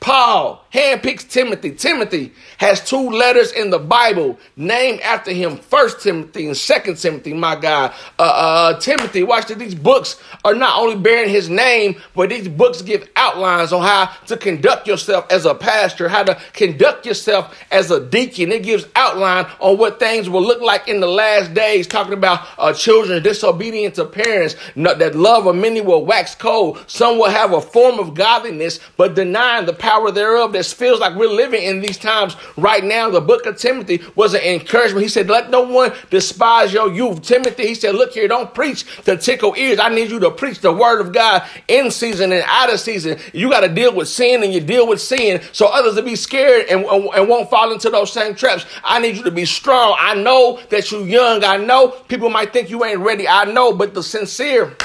Paul 0.00 0.59
handpicks 0.72 1.28
Timothy. 1.28 1.72
Timothy 1.72 2.32
has 2.58 2.80
two 2.84 3.10
letters 3.10 3.52
in 3.52 3.70
the 3.70 3.78
Bible 3.78 4.38
named 4.56 5.00
after 5.00 5.32
him. 5.32 5.56
First 5.56 6.00
Timothy 6.00 6.46
and 6.46 6.56
Second 6.56 6.96
Timothy. 6.96 7.32
My 7.32 7.56
God, 7.56 7.92
uh, 8.18 8.22
uh, 8.22 8.80
Timothy. 8.80 9.22
Watch 9.22 9.46
that 9.46 9.58
these 9.58 9.74
books 9.74 10.20
are 10.44 10.54
not 10.54 10.78
only 10.78 10.96
bearing 10.96 11.30
his 11.30 11.48
name, 11.48 12.00
but 12.14 12.28
these 12.28 12.48
books 12.48 12.82
give 12.82 13.08
outlines 13.16 13.72
on 13.72 13.82
how 13.82 14.06
to 14.26 14.36
conduct 14.36 14.86
yourself 14.86 15.26
as 15.30 15.44
a 15.44 15.54
pastor, 15.54 16.08
how 16.08 16.22
to 16.22 16.40
conduct 16.52 17.06
yourself 17.06 17.56
as 17.70 17.90
a 17.90 18.00
deacon. 18.00 18.52
It 18.52 18.62
gives 18.62 18.86
outline 18.94 19.46
on 19.58 19.78
what 19.78 19.98
things 19.98 20.28
will 20.28 20.42
look 20.42 20.60
like 20.60 20.88
in 20.88 21.00
the 21.00 21.08
last 21.08 21.54
days. 21.54 21.86
Talking 21.86 22.12
about 22.14 22.46
uh, 22.58 22.72
children 22.72 23.22
disobedient 23.22 23.96
to 23.96 24.04
parents, 24.04 24.56
that 24.76 25.14
love 25.14 25.46
of 25.46 25.56
many 25.56 25.80
will 25.80 26.04
wax 26.04 26.34
cold. 26.34 26.84
Some 26.86 27.18
will 27.18 27.30
have 27.30 27.52
a 27.52 27.60
form 27.60 27.98
of 27.98 28.14
godliness, 28.14 28.78
but 28.96 29.14
denying 29.14 29.66
the 29.66 29.72
power 29.72 30.10
thereof 30.10 30.54
that 30.60 30.76
feels 30.76 31.00
like 31.00 31.14
we're 31.16 31.28
living 31.28 31.62
in 31.62 31.80
these 31.80 31.96
times 31.96 32.36
right 32.56 32.84
now. 32.84 33.08
The 33.08 33.20
book 33.20 33.46
of 33.46 33.56
Timothy 33.56 34.02
was 34.14 34.34
an 34.34 34.42
encouragement. 34.42 35.02
He 35.02 35.08
said, 35.08 35.28
Let 35.28 35.50
no 35.50 35.62
one 35.62 35.92
despise 36.10 36.72
your 36.72 36.92
youth. 36.92 37.22
Timothy, 37.22 37.68
he 37.68 37.74
said, 37.74 37.94
Look 37.94 38.12
here, 38.12 38.28
don't 38.28 38.54
preach 38.54 38.84
to 39.04 39.16
tickle 39.16 39.54
ears. 39.56 39.78
I 39.78 39.88
need 39.88 40.10
you 40.10 40.20
to 40.20 40.30
preach 40.30 40.60
the 40.60 40.72
word 40.72 41.00
of 41.00 41.12
God 41.12 41.48
in 41.68 41.90
season 41.90 42.32
and 42.32 42.44
out 42.46 42.72
of 42.72 42.78
season. 42.78 43.18
You 43.32 43.48
got 43.48 43.60
to 43.60 43.68
deal 43.68 43.94
with 43.94 44.08
sin 44.08 44.42
and 44.42 44.52
you 44.52 44.60
deal 44.60 44.86
with 44.86 45.00
sin 45.00 45.40
so 45.52 45.66
others 45.66 45.94
will 45.94 46.02
be 46.02 46.16
scared 46.16 46.66
and, 46.68 46.84
and 46.84 47.28
won't 47.28 47.48
fall 47.48 47.72
into 47.72 47.88
those 47.88 48.12
same 48.12 48.34
traps. 48.34 48.66
I 48.84 49.00
need 49.00 49.16
you 49.16 49.24
to 49.24 49.30
be 49.30 49.46
strong. 49.46 49.96
I 49.98 50.14
know 50.14 50.60
that 50.68 50.90
you're 50.90 51.06
young. 51.06 51.42
I 51.42 51.56
know 51.56 51.88
people 52.08 52.28
might 52.28 52.52
think 52.52 52.68
you 52.68 52.84
ain't 52.84 53.00
ready. 53.00 53.26
I 53.26 53.44
know, 53.44 53.72
but 53.72 53.94
the 53.94 54.02
sincere, 54.02 54.76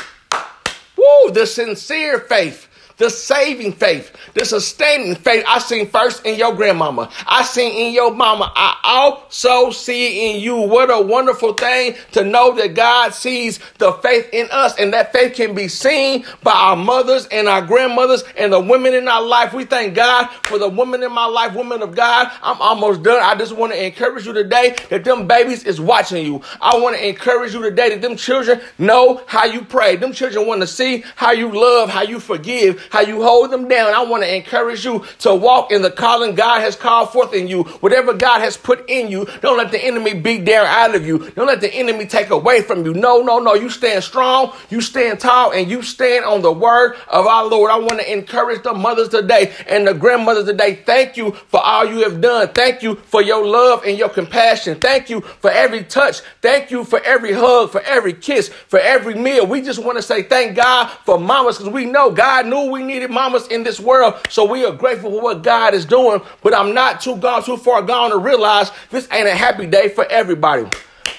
woo, 0.97 1.31
the 1.31 1.45
sincere 1.45 2.19
faith 2.19 2.69
the 2.97 3.09
saving 3.09 3.73
faith, 3.73 4.15
the 4.33 4.45
sustaining 4.45 5.15
faith 5.15 5.43
I 5.47 5.59
seen 5.59 5.87
first 5.87 6.25
in 6.25 6.37
your 6.37 6.53
grandmama. 6.55 7.11
I 7.25 7.43
seen 7.43 7.87
in 7.87 7.93
your 7.93 8.13
mama. 8.13 8.51
I 8.55 8.77
also 8.83 9.71
see 9.71 10.31
in 10.31 10.41
you. 10.41 10.55
What 10.55 10.89
a 10.89 11.01
wonderful 11.01 11.53
thing 11.53 11.95
to 12.13 12.23
know 12.23 12.55
that 12.55 12.73
God 12.73 13.13
sees 13.13 13.59
the 13.77 13.93
faith 13.93 14.29
in 14.33 14.47
us 14.51 14.77
and 14.79 14.93
that 14.93 15.11
faith 15.11 15.35
can 15.35 15.53
be 15.53 15.67
seen 15.67 16.25
by 16.43 16.51
our 16.51 16.75
mothers 16.75 17.27
and 17.27 17.47
our 17.47 17.61
grandmothers 17.61 18.23
and 18.37 18.53
the 18.53 18.59
women 18.59 18.93
in 18.93 19.07
our 19.07 19.21
life. 19.21 19.53
We 19.53 19.65
thank 19.65 19.95
God 19.95 20.27
for 20.45 20.57
the 20.57 20.69
women 20.69 21.03
in 21.03 21.11
my 21.11 21.25
life, 21.25 21.55
women 21.55 21.81
of 21.81 21.95
God. 21.95 22.31
I'm 22.41 22.61
almost 22.61 23.03
done. 23.03 23.21
I 23.21 23.35
just 23.35 23.55
want 23.55 23.73
to 23.73 23.85
encourage 23.85 24.25
you 24.25 24.33
today 24.33 24.75
that 24.89 25.03
them 25.03 25.27
babies 25.27 25.63
is 25.63 25.81
watching 25.81 26.25
you. 26.25 26.41
I 26.61 26.77
want 26.77 26.95
to 26.95 27.07
encourage 27.07 27.53
you 27.53 27.61
today 27.61 27.89
that 27.89 28.01
them 28.01 28.15
children 28.15 28.61
know 28.77 29.23
how 29.27 29.45
you 29.45 29.63
pray. 29.63 29.95
Them 29.95 30.13
children 30.13 30.47
want 30.47 30.61
to 30.61 30.67
see 30.67 31.03
how 31.15 31.31
you 31.31 31.51
love, 31.51 31.89
how 31.89 32.03
you 32.03 32.19
forgive, 32.19 32.84
how 32.91 33.01
you 33.01 33.21
hold 33.21 33.51
them 33.51 33.67
down. 33.67 33.93
I 33.93 34.03
want 34.03 34.23
to 34.23 34.35
encourage 34.35 34.85
you 34.85 35.05
to 35.19 35.33
walk 35.35 35.71
in 35.71 35.81
the 35.81 35.91
calling 35.91 36.35
God 36.35 36.61
has 36.61 36.75
called 36.75 37.11
forth 37.11 37.33
in 37.33 37.47
you. 37.47 37.63
Whatever 37.63 38.13
God 38.13 38.39
has 38.39 38.57
put 38.57 38.89
in 38.89 39.09
you, 39.09 39.25
don't 39.41 39.57
let 39.57 39.71
the 39.71 39.83
enemy 39.83 40.13
beat 40.13 40.45
down 40.45 40.65
out 40.65 40.95
of 40.95 41.05
you. 41.05 41.29
Don't 41.31 41.47
let 41.47 41.61
the 41.61 41.73
enemy 41.73 42.05
take 42.05 42.29
away 42.29 42.61
from 42.61 42.85
you. 42.85 42.93
No, 42.93 43.21
no, 43.21 43.39
no. 43.39 43.53
You 43.53 43.69
stand 43.69 44.03
strong, 44.03 44.53
you 44.69 44.81
stand 44.81 45.19
tall, 45.19 45.51
and 45.51 45.69
you 45.69 45.81
stand 45.81 46.25
on 46.25 46.41
the 46.41 46.51
word 46.51 46.95
of 47.07 47.25
our 47.25 47.45
Lord. 47.45 47.71
I 47.71 47.77
want 47.77 47.99
to 47.99 48.11
encourage 48.11 48.63
the 48.63 48.73
mothers 48.73 49.09
today 49.09 49.53
and 49.67 49.87
the 49.87 49.93
grandmothers 49.93 50.45
today. 50.45 50.75
Thank 50.85 51.17
you 51.17 51.31
for 51.31 51.61
all 51.63 51.85
you 51.85 52.03
have 52.03 52.21
done. 52.21 52.49
Thank 52.49 52.83
you 52.83 52.95
for 52.95 53.21
your 53.21 53.45
love 53.45 53.83
and 53.85 53.97
your 53.97 54.09
compassion. 54.09 54.79
Thank 54.79 55.09
you 55.09 55.21
for 55.21 55.51
every 55.51 55.83
touch. 55.83 56.21
Thank 56.41 56.71
you 56.71 56.83
for 56.83 57.01
every 57.03 57.33
hug, 57.33 57.71
for 57.71 57.81
every 57.81 58.13
kiss, 58.13 58.49
for 58.49 58.79
every 58.79 59.15
meal. 59.15 59.45
We 59.45 59.61
just 59.61 59.83
want 59.83 59.97
to 59.97 60.01
say 60.01 60.23
thank 60.23 60.55
God 60.55 60.87
for 61.05 61.19
mamas 61.19 61.57
because 61.57 61.71
we 61.73 61.85
know 61.85 62.11
God 62.11 62.47
knew 62.47 62.71
we 62.75 62.83
needed 62.83 63.09
mamas 63.09 63.47
in 63.47 63.63
this 63.63 63.79
world. 63.79 64.15
So 64.29 64.43
we 64.43 64.65
are 64.65 64.73
grateful 64.73 65.09
for 65.09 65.21
what 65.21 65.43
God 65.43 65.73
is 65.73 65.85
doing. 65.85 66.21
But 66.43 66.53
I'm 66.53 66.73
not 66.73 66.99
too 66.99 67.15
gone 67.15 67.43
too 67.43 67.57
far 67.57 67.81
gone 67.81 68.11
to 68.11 68.17
realize 68.17 68.71
this 68.91 69.07
ain't 69.11 69.27
a 69.27 69.35
happy 69.35 69.65
day 69.65 69.89
for 69.89 70.05
everybody. 70.05 70.69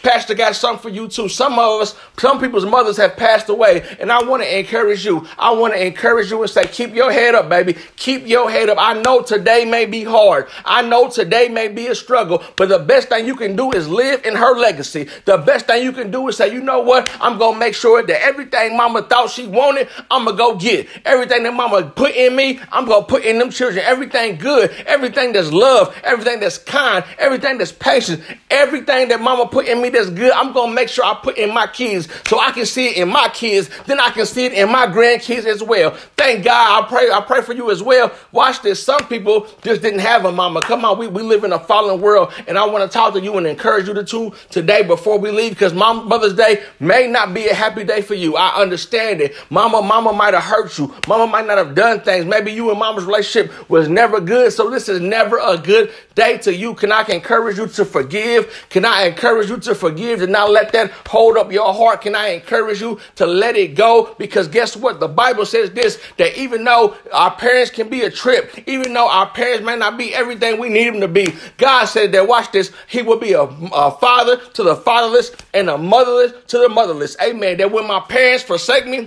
Pastor 0.07 0.35
got 0.35 0.55
something 0.55 0.81
for 0.81 0.89
you 0.89 1.09
too. 1.09 1.29
Some 1.29 1.59
of 1.59 1.81
us, 1.81 1.97
some 2.17 2.39
people's 2.39 2.65
mothers 2.65 2.97
have 2.97 3.17
passed 3.17 3.49
away, 3.49 3.85
and 3.99 4.13
I 4.13 4.23
want 4.23 4.41
to 4.41 4.59
encourage 4.59 5.05
you. 5.05 5.27
I 5.37 5.51
want 5.51 5.75
to 5.75 5.85
encourage 5.85 6.31
you 6.31 6.41
and 6.41 6.49
say, 6.49 6.63
keep 6.63 6.95
your 6.95 7.11
head 7.11 7.35
up, 7.35 7.49
baby. 7.49 7.75
Keep 7.97 8.29
your 8.29 8.49
head 8.49 8.69
up. 8.69 8.79
I 8.81 8.93
know 9.03 9.23
today 9.23 9.65
may 9.65 9.85
be 9.85 10.05
hard. 10.05 10.47
I 10.65 10.83
know 10.83 11.11
today 11.11 11.49
may 11.49 11.67
be 11.67 11.89
a 11.89 11.95
struggle, 11.97 12.41
but 12.55 12.69
the 12.69 12.79
best 12.79 13.09
thing 13.09 13.27
you 13.27 13.35
can 13.35 13.57
do 13.57 13.73
is 13.73 13.89
live 13.89 14.25
in 14.25 14.37
her 14.37 14.57
legacy. 14.57 15.09
The 15.25 15.39
best 15.39 15.67
thing 15.67 15.83
you 15.83 15.91
can 15.91 16.13
do 16.13 16.29
is 16.29 16.37
say, 16.37 16.55
you 16.55 16.61
know 16.61 16.83
what? 16.83 17.11
I'm 17.21 17.37
gonna 17.37 17.59
make 17.59 17.75
sure 17.75 18.01
that 18.07 18.23
everything 18.23 18.77
mama 18.77 19.03
thought 19.03 19.31
she 19.31 19.49
wanted, 19.49 19.89
I'm 20.09 20.27
gonna 20.27 20.37
go 20.37 20.55
get. 20.55 20.87
Everything 21.05 21.43
that 21.43 21.53
mama 21.53 21.83
put 21.97 22.15
in 22.15 22.37
me, 22.37 22.61
I'm 22.71 22.87
gonna 22.87 23.05
put 23.05 23.25
in 23.25 23.41
them 23.41 23.51
children. 23.51 23.85
Everything 23.85 24.37
good, 24.37 24.71
everything 24.87 25.33
that's 25.33 25.51
love, 25.51 25.93
everything 26.05 26.39
that's 26.39 26.59
kind, 26.59 27.05
everything 27.19 27.59
that's 27.59 27.73
patience, 27.73 28.23
everything 28.51 29.09
that 29.09 29.21
mama 29.21 29.49
put 29.49 29.67
in 29.67 29.83
me 29.83 29.96
that's 29.97 30.11
good, 30.11 30.33
I'm 30.33 30.53
gonna 30.53 30.73
make 30.73 30.89
sure 30.89 31.05
I 31.05 31.15
put 31.15 31.39
in 31.39 31.53
my 31.53 31.67
kids 31.67 32.09
so 32.27 32.39
I 32.39 32.53
can 32.53 32.67
see 32.67 32.89
it 32.89 32.97
in 32.99 33.09
my 33.09 33.29
kids, 33.29 33.71
then 33.87 33.99
I 33.99 34.11
can 34.11 34.27
see 34.27 34.47
it 34.47 34.53
in 34.53 34.71
my 34.71 34.87
grandkids 34.87 35.47
as 35.47 35.63
well. 35.63 35.91
Thank 36.17 36.45
God. 36.45 36.85
I 36.85 36.87
pray, 36.87 37.11
I 37.11 37.21
pray 37.21 37.43
for 37.43 37.55
you 37.55 37.71
as 37.71 37.83
well. 37.83 38.13
Watch 38.33 38.63
this. 38.63 38.83
Some 38.83 39.07
people 39.09 39.49
just 39.63 39.83
didn't 39.83 40.01
have 40.01 40.25
a 40.25 40.33
mama. 40.33 40.61
Come 40.61 40.85
on, 40.85 40.99
we, 40.99 41.07
we 41.07 41.23
live 41.23 41.45
in 41.45 41.53
a 41.53 41.59
fallen 41.59 42.01
world, 42.01 42.33
and 42.47 42.59
I 42.59 42.67
want 42.67 42.91
to 42.91 42.93
talk 42.93 43.15
to 43.15 43.21
you 43.21 43.37
and 43.39 43.47
encourage 43.47 43.89
you 43.89 43.95
to 43.95 44.05
two 44.05 44.33
today 44.51 44.83
before 44.83 45.19
we 45.19 45.31
leave, 45.31 45.53
because 45.53 45.73
Mother's 45.73 46.35
Day 46.35 46.63
may 46.81 47.07
not 47.07 47.33
be 47.33 47.49
a 47.49 47.55
happy 47.55 47.85
day 47.85 48.03
for 48.03 48.15
you. 48.15 48.37
I 48.37 48.61
understand 48.61 49.21
it. 49.21 49.35
Mama, 49.51 49.81
mama 49.83 50.13
might 50.13 50.35
have 50.35 50.43
hurt 50.43 50.77
you. 50.79 50.95
Mama 51.09 51.27
might 51.27 51.47
not 51.47 51.59
have 51.59 51.75
done 51.75 52.01
things. 52.01 52.27
Maybe 52.27 52.53
you 52.53 52.71
and 52.71 52.79
mama's 52.79 53.05
relationship 53.05 53.71
was 53.71 53.89
never 53.89 54.21
good. 54.21 54.53
So 54.53 54.69
this 54.69 54.89
is 54.89 55.01
never 55.01 55.39
a 55.39 55.57
good 55.57 55.93
day 56.15 56.39
to 56.39 56.55
you. 56.55 56.75
Can 56.75 56.93
I 56.93 57.03
encourage 57.05 57.59
you 57.59 57.67
to 57.67 57.85
forgive? 57.85 58.67
Can 58.69 58.85
I 58.85 59.05
encourage 59.05 59.49
you 59.49 59.59
to 59.59 59.75
forgive? 59.77 60.21
to 60.21 60.27
not 60.27 60.51
let 60.51 60.73
that 60.73 60.91
hold 61.07 61.37
up 61.37 61.53
your 61.53 61.73
heart. 61.73 62.03
Can 62.03 62.15
I 62.15 62.29
encourage 62.29 62.81
you 62.81 63.01
to 63.17 63.27
let 63.27 63.57
it 63.57 63.75
go? 63.75 64.15
Because 64.19 64.49
guess 64.49 64.77
what? 64.77 65.01
The 65.01 65.09
Bible 65.09 65.47
says 65.47 65.71
this 65.73 66.01
that 66.19 66.37
even 66.39 66.65
though 66.65 66.97
our 67.13 67.31
parents 67.35 67.71
can 67.71 67.89
be 67.89 68.03
a 68.03 68.11
trip, 68.11 68.53
even 68.67 68.93
though 68.95 69.09
our 69.09 69.29
parents 69.31 69.65
may 69.65 69.77
not 69.77 69.99
be 69.99 70.15
everything 70.15 70.59
we 70.61 70.69
need 70.69 70.89
them 70.89 71.01
to 71.01 71.09
be, 71.09 71.29
God 71.59 71.87
said 71.87 72.13
that, 72.13 72.27
watch 72.29 72.53
this, 72.53 72.73
He 72.89 73.03
will 73.03 73.19
be 73.19 73.33
a, 73.33 73.43
a 73.43 73.91
father 73.99 74.39
to 74.55 74.63
the 74.63 74.77
fatherless 74.77 75.33
and 75.55 75.71
a 75.71 75.79
motherless 75.79 76.33
to 76.49 76.59
the 76.59 76.69
motherless. 76.69 77.17
Amen. 77.23 77.59
That 77.59 77.71
when 77.73 77.87
my 77.87 78.01
parents 78.01 78.45
forsake 78.45 78.87
me, 78.87 79.07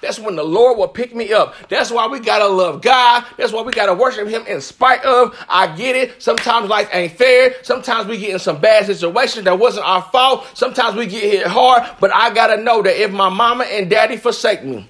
that's 0.00 0.18
when 0.18 0.36
the 0.36 0.44
Lord 0.44 0.78
will 0.78 0.88
pick 0.88 1.14
me 1.14 1.32
up. 1.32 1.54
That's 1.68 1.90
why 1.90 2.06
we 2.06 2.20
gotta 2.20 2.46
love 2.46 2.82
God. 2.82 3.24
That's 3.36 3.52
why 3.52 3.62
we 3.62 3.72
gotta 3.72 3.94
worship 3.94 4.28
Him 4.28 4.46
in 4.46 4.60
spite 4.60 5.04
of. 5.04 5.36
I 5.48 5.74
get 5.76 5.96
it. 5.96 6.22
Sometimes 6.22 6.68
life 6.68 6.88
ain't 6.92 7.12
fair. 7.12 7.54
Sometimes 7.62 8.08
we 8.08 8.18
get 8.18 8.30
in 8.30 8.38
some 8.38 8.60
bad 8.60 8.86
situations 8.86 9.44
that 9.44 9.58
wasn't 9.58 9.86
our 9.86 10.02
fault. 10.02 10.46
Sometimes 10.54 10.96
we 10.96 11.06
get 11.06 11.22
hit 11.22 11.46
hard. 11.46 11.88
But 12.00 12.12
I 12.14 12.32
gotta 12.32 12.56
know 12.56 12.82
that 12.82 13.00
if 13.00 13.12
my 13.12 13.28
mama 13.28 13.64
and 13.64 13.90
daddy 13.90 14.16
forsake 14.16 14.64
me, 14.64 14.88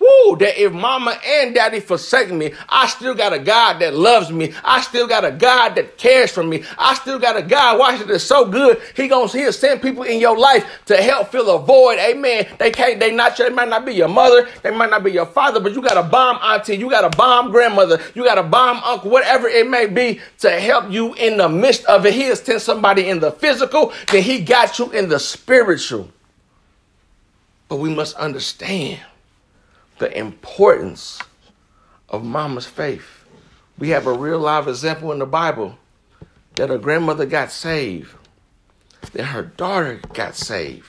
Woo, 0.00 0.34
that 0.38 0.58
if 0.58 0.72
mama 0.72 1.20
and 1.22 1.54
daddy 1.54 1.78
forsake 1.78 2.30
me, 2.30 2.54
I 2.70 2.86
still 2.86 3.14
got 3.14 3.34
a 3.34 3.38
God 3.38 3.80
that 3.80 3.94
loves 3.94 4.32
me. 4.32 4.54
I 4.64 4.80
still 4.80 5.06
got 5.06 5.26
a 5.26 5.30
God 5.30 5.74
that 5.74 5.98
cares 5.98 6.30
for 6.30 6.42
me. 6.42 6.64
I 6.78 6.94
still 6.94 7.18
got 7.18 7.36
a 7.36 7.42
God, 7.42 7.78
watch 7.78 8.00
it, 8.00 8.18
so 8.20 8.46
good. 8.46 8.80
He 8.96 9.08
gonna 9.08 9.28
he'll 9.28 9.52
send 9.52 9.82
people 9.82 10.04
in 10.04 10.18
your 10.18 10.38
life 10.38 10.64
to 10.86 10.96
help 10.96 11.28
fill 11.30 11.54
a 11.54 11.58
void. 11.58 11.98
Amen. 11.98 12.46
They 12.58 12.70
can't, 12.70 12.98
they 12.98 13.10
not 13.10 13.36
they 13.36 13.50
might 13.50 13.68
not 13.68 13.84
be 13.84 13.92
your 13.92 14.08
mother, 14.08 14.48
they 14.62 14.70
might 14.70 14.88
not 14.88 15.04
be 15.04 15.12
your 15.12 15.26
father, 15.26 15.60
but 15.60 15.74
you 15.74 15.82
got 15.82 15.98
a 15.98 16.08
bomb 16.08 16.38
auntie, 16.42 16.76
you 16.76 16.88
got 16.88 17.04
a 17.04 17.14
bomb 17.14 17.50
grandmother, 17.50 18.00
you 18.14 18.24
got 18.24 18.38
a 18.38 18.42
bomb 18.42 18.78
uncle, 18.82 19.10
whatever 19.10 19.48
it 19.48 19.68
may 19.68 19.86
be, 19.86 20.18
to 20.38 20.50
help 20.50 20.90
you 20.90 21.12
in 21.14 21.36
the 21.36 21.48
midst 21.48 21.84
of 21.84 22.06
it. 22.06 22.14
He 22.14 22.22
has 22.22 22.40
sent 22.40 22.62
somebody 22.62 23.10
in 23.10 23.20
the 23.20 23.32
physical, 23.32 23.92
then 24.10 24.22
he 24.22 24.40
got 24.40 24.78
you 24.78 24.90
in 24.92 25.10
the 25.10 25.18
spiritual. 25.18 26.08
But 27.68 27.76
we 27.76 27.94
must 27.94 28.16
understand 28.16 29.00
the 30.00 30.18
importance 30.18 31.20
of 32.08 32.24
mama's 32.24 32.66
faith. 32.66 33.26
We 33.78 33.90
have 33.90 34.06
a 34.06 34.12
real 34.12 34.38
live 34.38 34.66
example 34.66 35.12
in 35.12 35.18
the 35.18 35.26
Bible 35.26 35.76
that 36.56 36.70
a 36.70 36.78
grandmother 36.78 37.26
got 37.26 37.52
saved, 37.52 38.10
that 39.12 39.24
her 39.24 39.42
daughter 39.42 40.00
got 40.14 40.34
saved, 40.34 40.86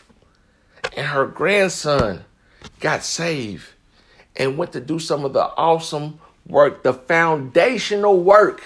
and 0.95 1.07
her 1.07 1.25
grandson 1.25 2.23
got 2.79 3.03
saved 3.03 3.67
and 4.37 4.57
went 4.57 4.71
to 4.71 4.79
do 4.79 4.97
some 4.97 5.25
of 5.25 5.33
the 5.33 5.43
awesome 5.57 6.17
work, 6.47 6.81
the 6.81 6.93
foundational 6.93 8.17
work 8.23 8.63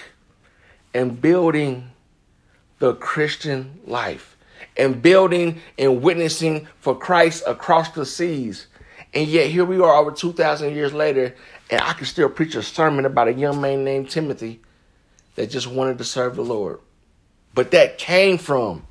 in 0.94 1.16
building 1.16 1.90
the 2.78 2.94
Christian 2.94 3.80
life 3.84 4.36
and 4.76 5.02
building 5.02 5.60
and 5.76 6.02
witnessing 6.02 6.68
for 6.78 6.96
Christ 6.96 7.42
across 7.48 7.90
the 7.90 8.06
seas 8.06 8.68
and 9.14 9.26
yet 9.26 9.48
here 9.48 9.64
we 9.64 9.80
are 9.80 9.94
over 9.94 10.10
2,000 10.10 10.74
years 10.74 10.92
later, 10.92 11.34
And 11.70 11.80
I 11.80 11.92
can 11.94 12.06
still 12.06 12.28
preach 12.28 12.54
a 12.54 12.62
sermon 12.62 13.04
about 13.04 13.28
a 13.28 13.32
young 13.32 13.60
man 13.60 13.84
named 13.84 14.10
Timothy 14.10 14.60
that 15.34 15.50
just 15.50 15.66
wanted 15.66 15.98
to 15.98 16.04
serve 16.04 16.36
the 16.36 16.44
Lord. 16.44 16.80
But 17.54 17.70
that 17.70 17.98
came 17.98 18.38
from 18.38 18.86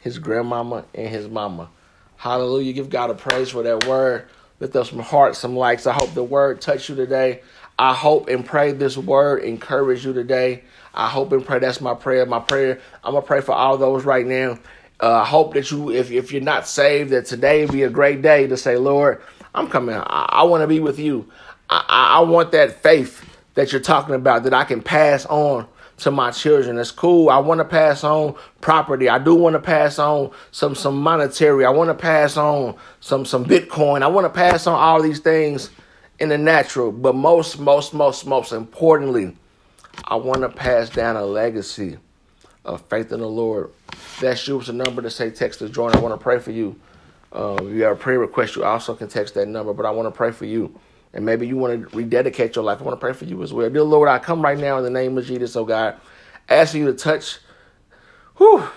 his 0.00 0.18
grandmama 0.18 0.84
and 0.94 1.08
his 1.08 1.28
mama. 1.28 1.68
Hallelujah. 2.16 2.72
Give 2.72 2.88
God 2.88 3.10
a 3.10 3.14
praise 3.14 3.50
for 3.50 3.62
that 3.62 3.86
word. 3.86 4.26
Lift 4.60 4.74
up 4.76 4.86
some 4.86 5.00
hearts, 5.00 5.38
some 5.38 5.56
likes. 5.56 5.86
I 5.86 5.92
hope 5.92 6.14
the 6.14 6.22
word 6.24 6.60
touched 6.60 6.88
you 6.88 6.94
today. 6.94 7.42
I 7.78 7.92
hope 7.92 8.28
and 8.28 8.44
pray 8.44 8.72
this 8.72 8.96
word 8.96 9.42
encourage 9.42 10.04
you 10.04 10.12
today. 10.12 10.64
I 10.94 11.08
hope 11.08 11.32
and 11.32 11.44
pray 11.44 11.58
that's 11.58 11.80
my 11.80 11.94
prayer. 11.94 12.24
My 12.24 12.38
prayer, 12.40 12.80
I'm 13.04 13.12
gonna 13.12 13.26
pray 13.26 13.42
for 13.42 13.52
all 13.52 13.76
those 13.76 14.04
right 14.04 14.26
now. 14.26 14.58
Uh, 14.98 15.12
I 15.12 15.24
hope 15.26 15.52
that 15.54 15.70
you, 15.70 15.90
if 15.90 16.10
if 16.10 16.32
you're 16.32 16.40
not 16.40 16.66
saved, 16.66 17.10
that 17.10 17.26
today 17.26 17.66
be 17.66 17.82
a 17.82 17.90
great 17.90 18.22
day 18.22 18.46
to 18.46 18.56
say, 18.56 18.78
Lord, 18.78 19.20
I'm 19.56 19.68
coming. 19.68 19.96
I, 19.96 20.26
I 20.28 20.42
want 20.44 20.62
to 20.62 20.66
be 20.66 20.80
with 20.80 20.98
you. 20.98 21.28
I, 21.70 22.18
I 22.18 22.20
want 22.20 22.52
that 22.52 22.82
faith 22.82 23.24
that 23.54 23.72
you're 23.72 23.80
talking 23.80 24.14
about 24.14 24.44
that 24.44 24.54
I 24.54 24.64
can 24.64 24.82
pass 24.82 25.26
on 25.26 25.66
to 25.98 26.10
my 26.10 26.30
children. 26.30 26.78
It's 26.78 26.90
cool. 26.90 27.30
I 27.30 27.38
want 27.38 27.58
to 27.58 27.64
pass 27.64 28.04
on 28.04 28.34
property. 28.60 29.08
I 29.08 29.18
do 29.18 29.34
want 29.34 29.54
to 29.54 29.60
pass 29.60 29.98
on 29.98 30.30
some 30.50 30.74
some 30.74 31.00
monetary. 31.00 31.64
I 31.64 31.70
want 31.70 31.88
to 31.88 31.94
pass 31.94 32.36
on 32.36 32.76
some 33.00 33.24
some 33.24 33.44
Bitcoin. 33.46 34.02
I 34.02 34.08
want 34.08 34.26
to 34.26 34.30
pass 34.30 34.66
on 34.66 34.74
all 34.78 35.02
these 35.02 35.20
things 35.20 35.70
in 36.18 36.28
the 36.28 36.38
natural. 36.38 36.92
But 36.92 37.14
most 37.14 37.58
most 37.58 37.94
most 37.94 38.26
most 38.26 38.52
importantly, 38.52 39.34
I 40.04 40.16
want 40.16 40.42
to 40.42 40.50
pass 40.50 40.90
down 40.90 41.16
a 41.16 41.24
legacy 41.24 41.96
of 42.64 42.82
faith 42.82 43.10
in 43.10 43.20
the 43.20 43.28
Lord. 43.28 43.70
That's 44.20 44.46
you. 44.46 44.60
It's 44.60 44.68
a 44.68 44.74
number 44.74 45.00
to 45.00 45.10
say 45.10 45.30
text 45.30 45.60
to 45.60 45.68
join. 45.70 45.96
I 45.96 46.00
want 46.00 46.12
to 46.12 46.22
pray 46.22 46.38
for 46.38 46.50
you. 46.50 46.78
Uh, 47.32 47.56
if 47.60 47.74
you 47.74 47.82
have 47.82 47.96
a 47.96 48.00
prayer 48.00 48.18
request, 48.18 48.56
you 48.56 48.64
also 48.64 48.94
can 48.94 49.08
text 49.08 49.34
that 49.34 49.48
number. 49.48 49.72
But 49.72 49.86
I 49.86 49.90
want 49.90 50.06
to 50.06 50.16
pray 50.16 50.32
for 50.32 50.46
you. 50.46 50.78
And 51.12 51.24
maybe 51.24 51.46
you 51.46 51.56
want 51.56 51.90
to 51.90 51.96
rededicate 51.96 52.56
your 52.56 52.64
life. 52.64 52.80
I 52.80 52.84
want 52.84 52.98
to 52.98 53.00
pray 53.00 53.12
for 53.12 53.24
you 53.24 53.42
as 53.42 53.52
well. 53.52 53.70
Dear 53.70 53.82
Lord, 53.82 54.08
I 54.08 54.18
come 54.18 54.42
right 54.42 54.58
now 54.58 54.78
in 54.78 54.84
the 54.84 54.90
name 54.90 55.16
of 55.16 55.24
Jesus, 55.24 55.56
oh 55.56 55.64
God, 55.64 55.98
asking 56.48 56.82
you 56.82 56.86
to 56.88 56.94
touch 56.94 57.38
whew, 58.36 58.68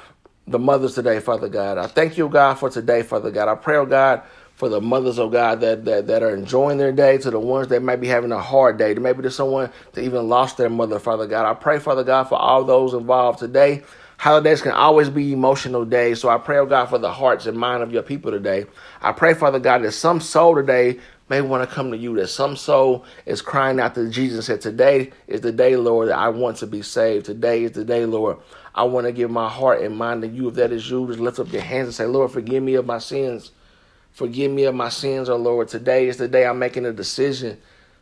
the 0.47 0.59
mothers 0.59 0.95
today, 0.95 1.19
Father 1.19 1.49
God. 1.49 1.77
I 1.77 1.87
thank 1.87 2.17
you, 2.17 2.29
God, 2.29 2.55
for 2.55 2.69
today, 2.69 3.03
Father 3.03 3.31
God. 3.31 3.49
I 3.49 3.55
pray, 3.55 3.77
oh 3.77 3.85
God, 3.85 4.23
for 4.55 4.69
the 4.69 4.81
mothers, 4.81 5.19
oh 5.19 5.29
God, 5.29 5.61
that, 5.61 5.85
that, 5.85 6.07
that 6.07 6.23
are 6.23 6.33
enjoying 6.35 6.77
their 6.77 6.91
day, 6.91 7.17
to 7.19 7.31
the 7.31 7.39
ones 7.39 7.67
that 7.69 7.83
might 7.83 8.01
be 8.01 8.07
having 8.07 8.31
a 8.31 8.41
hard 8.41 8.77
day, 8.77 8.93
to 8.93 9.01
maybe 9.01 9.21
to 9.23 9.31
someone 9.31 9.69
that 9.93 10.01
even 10.01 10.27
lost 10.29 10.57
their 10.57 10.69
mother, 10.69 10.99
Father 10.99 11.27
God. 11.27 11.45
I 11.45 11.53
pray, 11.53 11.79
Father 11.79 12.03
God, 12.03 12.25
for 12.25 12.37
all 12.37 12.63
those 12.63 12.93
involved 12.93 13.39
today. 13.39 13.83
Holidays 14.19 14.61
can 14.61 14.73
always 14.73 15.09
be 15.09 15.31
emotional 15.31 15.85
days, 15.85 16.19
so 16.19 16.27
I 16.27 16.37
pray, 16.37 16.57
oh 16.57 16.65
God, 16.65 16.87
for 16.87 16.97
the 16.97 17.09
hearts 17.09 17.45
and 17.45 17.57
mind 17.57 17.81
of 17.81 17.93
your 17.93 18.03
people 18.03 18.31
today. 18.31 18.65
I 19.01 19.13
pray, 19.13 19.33
Father 19.33 19.59
God, 19.59 19.81
that 19.83 19.93
some 19.93 20.19
soul 20.19 20.55
today 20.55 20.99
may 21.29 21.39
want 21.39 21.67
to 21.67 21.73
come 21.73 21.89
to 21.91 21.97
you, 21.97 22.13
that 22.17 22.27
some 22.27 22.57
soul 22.57 23.05
is 23.25 23.41
crying 23.41 23.79
out 23.79 23.95
to 23.95 24.09
Jesus 24.09 24.49
and 24.49 24.61
said, 24.61 24.61
Today 24.61 25.11
is 25.27 25.39
the 25.39 25.53
day, 25.53 25.77
Lord, 25.77 26.09
that 26.09 26.17
I 26.17 26.27
want 26.27 26.57
to 26.57 26.67
be 26.67 26.81
saved. 26.81 27.27
Today 27.27 27.63
is 27.63 27.71
the 27.71 27.85
day, 27.85 28.05
Lord. 28.05 28.39
I 28.75 28.83
want 28.83 29.07
to 29.07 29.13
give 29.13 29.31
my 29.31 29.47
heart 29.47 29.81
and 29.81 29.95
mind 29.95 30.23
to 30.23 30.27
you. 30.27 30.49
If 30.49 30.55
that 30.55 30.73
is 30.73 30.89
you, 30.89 31.07
just 31.07 31.19
lift 31.19 31.39
up 31.39 31.53
your 31.53 31.61
hands 31.61 31.87
and 31.87 31.95
say, 31.95 32.05
Lord, 32.05 32.29
forgive 32.29 32.61
me 32.61 32.75
of 32.75 32.85
my 32.85 32.99
sins. 32.99 33.51
Forgive 34.11 34.51
me 34.51 34.65
of 34.65 34.75
my 34.75 34.89
sins, 34.89 35.29
oh 35.29 35.37
Lord. 35.37 35.69
Today 35.69 36.09
is 36.09 36.17
the 36.17 36.27
day 36.27 36.45
I'm 36.45 36.59
making 36.59 36.85
a 36.85 36.91
decision 36.91 37.57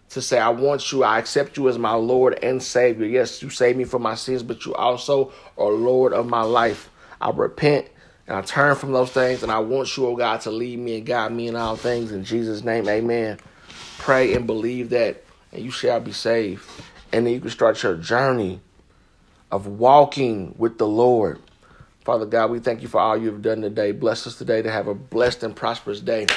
to 0.10 0.22
say, 0.22 0.40
I 0.40 0.50
want 0.50 0.92
you, 0.92 1.04
I 1.04 1.20
accept 1.20 1.58
you 1.58 1.68
as 1.70 1.78
my 1.78 1.94
Lord 1.94 2.40
and 2.42 2.62
Savior. 2.62 3.06
Yes, 3.06 3.42
you 3.42 3.50
saved 3.50 3.78
me 3.78 3.84
from 3.84 4.02
my 4.02 4.16
sins, 4.16 4.44
but 4.44 4.66
you 4.66 4.74
also 4.76 5.32
are 5.58 5.72
Lord 5.72 6.14
of 6.14 6.28
my 6.28 6.42
life. 6.42 6.90
I 7.20 7.30
repent 7.32 7.88
and 8.28 8.38
I 8.38 8.42
turn 8.42 8.76
from 8.76 8.92
those 8.92 9.12
things, 9.12 9.42
and 9.42 9.52
I 9.52 9.60
want 9.60 9.96
you, 9.96 10.06
oh 10.06 10.16
God, 10.16 10.42
to 10.42 10.52
lead 10.52 10.80
me 10.80 10.98
and 10.98 11.06
guide 11.06 11.32
me 11.32 11.48
in 11.48 11.56
all 11.56 11.78
things. 11.78 12.12
In 12.12 12.26
Jesus' 12.26 12.64
name, 12.64 12.88
amen. 12.88 13.40
Pray 14.00 14.34
and 14.34 14.46
believe 14.46 14.90
that, 14.90 15.24
and 15.54 15.64
you 15.64 15.72
shall 15.72 16.02
be 16.02 16.12
saved. 16.12 16.64
And 17.14 17.26
then 17.26 17.34
you 17.34 17.40
can 17.40 17.50
start 17.50 17.82
your 17.84 17.96
journey 17.96 18.60
of 19.50 19.66
walking 19.66 20.56
with 20.58 20.78
the 20.78 20.88
Lord. 20.88 21.40
Father 22.04 22.26
God, 22.26 22.52
we 22.52 22.60
thank 22.60 22.82
you 22.82 22.90
for 22.90 23.00
all 23.00 23.18
you've 23.18 23.42
done 23.42 23.62
today. 23.62 23.94
Bless 23.94 24.28
us 24.28 24.38
today 24.38 24.62
to 24.62 24.72
have 24.72 24.88
a 24.88 24.94
blessed 24.94 25.44
and 25.44 25.56
prosperous 25.56 26.02
day. 26.02 26.28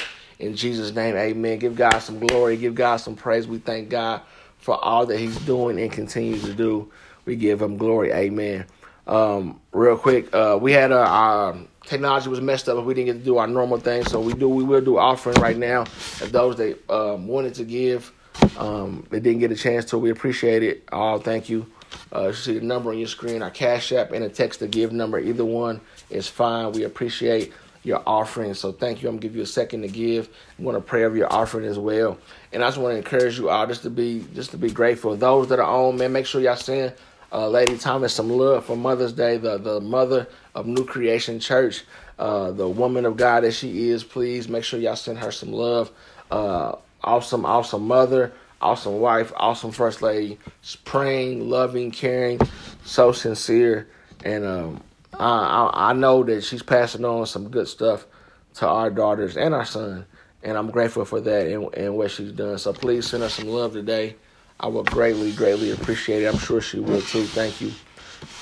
In 0.41 0.55
Jesus' 0.55 0.93
name, 0.93 1.15
amen. 1.15 1.59
Give 1.59 1.75
God 1.75 1.99
some 1.99 2.19
glory. 2.19 2.57
Give 2.57 2.73
God 2.73 2.97
some 2.97 3.15
praise. 3.15 3.47
We 3.47 3.59
thank 3.59 3.89
God 3.89 4.21
for 4.57 4.83
all 4.83 5.05
that 5.05 5.19
He's 5.19 5.37
doing 5.45 5.79
and 5.79 5.91
continues 5.91 6.43
to 6.43 6.53
do. 6.53 6.91
We 7.25 7.35
give 7.35 7.61
Him 7.61 7.77
glory. 7.77 8.11
Amen. 8.11 8.65
Um, 9.05 9.61
real 9.71 9.97
quick, 9.97 10.33
uh, 10.33 10.57
we 10.59 10.71
had 10.71 10.91
a, 10.91 10.99
our 10.99 11.55
technology 11.85 12.29
was 12.29 12.41
messed 12.41 12.69
up, 12.69 12.83
we 12.83 12.93
didn't 12.95 13.05
get 13.05 13.19
to 13.19 13.25
do 13.25 13.37
our 13.37 13.47
normal 13.47 13.77
thing. 13.79 14.03
So 14.05 14.19
we 14.19 14.33
do 14.33 14.49
we 14.49 14.63
will 14.63 14.81
do 14.81 14.97
offering 14.97 15.39
right 15.39 15.57
now. 15.57 15.83
If 15.83 16.31
those 16.31 16.57
that 16.57 16.89
um, 16.89 17.27
wanted 17.27 17.53
to 17.55 17.63
give, 17.63 18.11
um, 18.57 19.05
they 19.11 19.19
didn't 19.19 19.39
get 19.39 19.51
a 19.51 19.55
chance 19.55 19.85
to, 19.85 19.97
we 19.99 20.09
appreciate 20.09 20.63
it. 20.63 20.87
All 20.91 21.19
thank 21.19 21.49
you. 21.49 21.67
Uh, 22.15 22.27
you 22.27 22.33
see 22.33 22.57
the 22.57 22.65
number 22.65 22.89
on 22.89 22.97
your 22.97 23.07
screen, 23.07 23.41
our 23.41 23.51
Cash 23.51 23.91
App 23.91 24.11
and 24.11 24.23
a 24.23 24.29
text 24.29 24.59
to 24.59 24.67
give 24.67 24.91
number. 24.91 25.19
Either 25.19 25.45
one 25.45 25.81
is 26.09 26.27
fine. 26.27 26.71
We 26.71 26.83
appreciate 26.83 27.53
your 27.83 28.03
offering. 28.05 28.53
So 28.53 28.71
thank 28.71 29.01
you. 29.01 29.09
I'm 29.09 29.15
gonna 29.15 29.21
give 29.21 29.35
you 29.35 29.41
a 29.41 29.47
second 29.47 29.81
to 29.81 29.87
give. 29.87 30.29
I'm 30.57 30.65
gonna 30.65 30.81
pray 30.81 31.03
over 31.03 31.15
your 31.15 31.31
offering 31.31 31.65
as 31.65 31.79
well. 31.79 32.17
And 32.53 32.63
I 32.63 32.67
just 32.67 32.77
want 32.77 32.93
to 32.93 32.97
encourage 32.97 33.37
you 33.37 33.49
all 33.49 33.65
just 33.67 33.83
to 33.83 33.89
be 33.89 34.25
just 34.33 34.51
to 34.51 34.57
be 34.57 34.69
grateful. 34.69 35.15
Those 35.15 35.47
that 35.49 35.59
are 35.59 35.65
on, 35.65 35.97
man, 35.97 36.11
make 36.11 36.25
sure 36.25 36.41
y'all 36.41 36.55
send 36.55 36.93
uh, 37.31 37.47
Lady 37.47 37.77
Thomas 37.77 38.13
some 38.13 38.29
love 38.29 38.65
for 38.65 38.75
Mother's 38.75 39.13
Day, 39.13 39.37
the, 39.37 39.57
the 39.57 39.79
mother 39.79 40.27
of 40.53 40.67
New 40.67 40.85
Creation 40.85 41.39
Church, 41.39 41.83
uh, 42.19 42.51
the 42.51 42.67
woman 42.67 43.05
of 43.05 43.17
God 43.17 43.43
that 43.43 43.53
she 43.53 43.89
is. 43.89 44.03
Please 44.03 44.49
make 44.49 44.63
sure 44.63 44.79
y'all 44.79 44.95
send 44.95 45.19
her 45.19 45.31
some 45.31 45.51
love. 45.51 45.91
Uh, 46.29 46.75
awesome, 47.03 47.45
awesome 47.45 47.87
mother, 47.87 48.33
awesome 48.61 48.99
wife, 48.99 49.31
awesome 49.37 49.71
first 49.71 50.01
lady, 50.01 50.37
praying, 50.85 51.49
loving, 51.49 51.91
caring, 51.91 52.39
so 52.83 53.11
sincere. 53.11 53.87
And 54.23 54.45
um, 54.45 54.81
I, 55.19 55.69
I 55.73 55.93
know 55.93 56.23
that 56.23 56.43
she's 56.43 56.63
passing 56.63 57.05
on 57.05 57.25
some 57.25 57.49
good 57.49 57.67
stuff 57.67 58.07
to 58.55 58.67
our 58.67 58.89
daughters 58.89 59.37
and 59.37 59.53
our 59.53 59.65
son. 59.65 60.05
And 60.43 60.57
I'm 60.57 60.71
grateful 60.71 61.05
for 61.05 61.21
that 61.21 61.47
and, 61.47 61.73
and 61.75 61.95
what 61.95 62.11
she's 62.11 62.31
done. 62.31 62.57
So 62.57 62.73
please 62.73 63.07
send 63.07 63.23
her 63.23 63.29
some 63.29 63.47
love 63.47 63.73
today. 63.73 64.15
I 64.59 64.67
would 64.67 64.87
greatly, 64.87 65.31
greatly 65.31 65.71
appreciate 65.71 66.23
it. 66.23 66.27
I'm 66.27 66.39
sure 66.39 66.61
she 66.61 66.79
will 66.79 67.01
too. 67.01 67.25
Thank 67.25 67.61
you. 67.61 67.71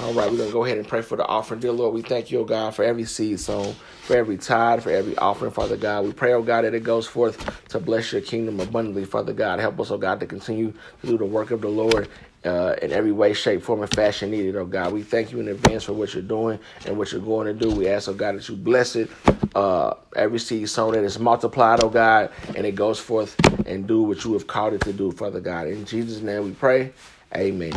All 0.02 0.14
right, 0.14 0.32
we're 0.32 0.38
going 0.38 0.50
to 0.50 0.54
go 0.54 0.64
ahead 0.64 0.78
and 0.78 0.88
pray 0.88 1.02
for 1.02 1.18
the 1.18 1.26
offering. 1.26 1.60
Dear 1.60 1.74
Lord, 1.74 1.94
we 1.94 2.02
thank 2.02 2.32
you, 2.32 2.40
oh 2.40 2.46
God, 2.46 2.74
for 2.74 2.84
every 2.84 3.04
seed 3.04 3.40
sown, 3.40 3.76
for 4.04 4.16
every 4.16 4.38
tithe, 4.38 4.84
for 4.84 4.92
every 4.92 5.18
offering, 5.18 5.52
Father 5.52 5.76
God. 5.76 6.06
We 6.06 6.14
pray, 6.14 6.32
oh 6.34 6.42
God, 6.42 6.64
that 6.64 6.74
it 6.74 6.84
goes 6.84 7.06
forth 7.06 7.68
to 7.70 7.80
bless 7.80 8.14
your 8.14 8.22
kingdom 8.22 8.62
abundantly, 8.62 9.04
Father 9.04 9.34
God. 9.34 9.60
Help 9.60 9.78
us, 9.80 9.92
oh 9.92 9.98
God, 9.98 10.22
to 10.22 10.26
continue 10.26 10.72
to 11.02 11.08
do 11.08 11.18
the 11.18 11.26
work 11.26 11.52
of 11.52 11.60
the 11.60 11.68
Lord 11.68 12.08
uh, 12.46 12.76
in 12.82 12.94
every 12.94 13.12
way, 13.12 13.34
shape, 13.34 13.62
form, 13.62 13.82
and 13.82 13.94
fashion 13.94 14.32
needed, 14.32 14.56
oh 14.56 14.66
God. 14.66 14.94
We 14.94 15.04
thank 15.04 15.34
you 15.34 15.42
in 15.42 15.50
advance 15.50 15.84
for 15.84 15.94
what 15.94 16.14
you're 16.14 16.24
doing 16.24 16.60
and 16.86 16.98
what 16.98 17.12
you're 17.12 17.20
going 17.20 17.48
to 17.48 17.54
do. 17.54 17.70
We 17.70 17.90
ask, 17.90 18.08
oh 18.08 18.14
God, 18.14 18.36
that 18.36 18.48
you 18.48 18.56
bless 18.56 18.96
it. 18.96 19.10
Uh, 19.54 19.96
every 20.16 20.40
seed 20.40 20.70
sown 20.70 20.94
that 20.94 21.04
is 21.04 21.20
multiplied, 21.20 21.84
oh 21.84 21.90
God, 21.90 22.32
and 22.56 22.66
it 22.66 22.76
goes 22.76 23.00
forth 23.00 23.36
and 23.68 23.86
do 23.86 24.04
what 24.04 24.24
you 24.24 24.32
have 24.34 24.48
called 24.48 24.74
it 24.74 24.82
to 24.82 24.94
do, 24.94 25.12
Father 25.12 25.42
God. 25.42 25.68
In 25.68 25.84
Jesus' 25.84 26.22
name 26.22 26.46
we 26.46 26.52
pray. 26.52 26.94
Amen. 27.36 27.74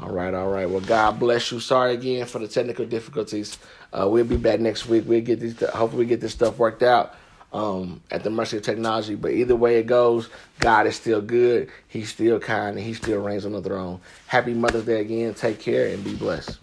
All 0.00 0.10
right, 0.10 0.32
all 0.32 0.48
right. 0.48 0.68
Well, 0.68 0.80
God 0.80 1.18
bless 1.18 1.50
you. 1.50 1.58
Sorry 1.58 1.94
again 1.94 2.26
for 2.26 2.38
the 2.38 2.46
technical 2.46 2.86
difficulties. 2.86 3.58
Uh, 3.92 4.08
we'll 4.08 4.24
be 4.24 4.36
back 4.36 4.60
next 4.60 4.86
week. 4.86 5.04
We'll 5.06 5.20
get 5.22 5.40
these. 5.40 5.58
Hopefully, 5.60 6.04
we 6.04 6.06
get 6.06 6.20
this 6.20 6.32
stuff 6.32 6.56
worked 6.58 6.84
out 6.84 7.16
um, 7.52 8.00
at 8.12 8.22
the 8.22 8.30
mercy 8.30 8.58
of 8.58 8.62
technology. 8.62 9.16
But 9.16 9.32
either 9.32 9.56
way 9.56 9.78
it 9.78 9.86
goes, 9.86 10.28
God 10.60 10.86
is 10.86 10.94
still 10.94 11.20
good. 11.20 11.70
He's 11.88 12.10
still 12.10 12.38
kind, 12.38 12.76
and 12.76 12.86
He 12.86 12.94
still 12.94 13.20
reigns 13.20 13.44
on 13.44 13.52
the 13.52 13.62
throne. 13.62 14.00
Happy 14.28 14.54
Mother's 14.54 14.84
Day 14.84 15.00
again. 15.00 15.34
Take 15.34 15.58
care 15.58 15.88
and 15.88 16.04
be 16.04 16.14
blessed. 16.14 16.58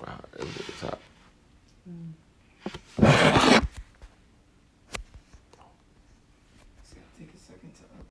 Wow, 0.00 0.20
it 0.38 0.44
was 0.44 0.56
at 0.56 0.66
the 0.66 0.72
top. 0.72 0.98
Mm. 0.98 1.09
Okay. 2.98 3.26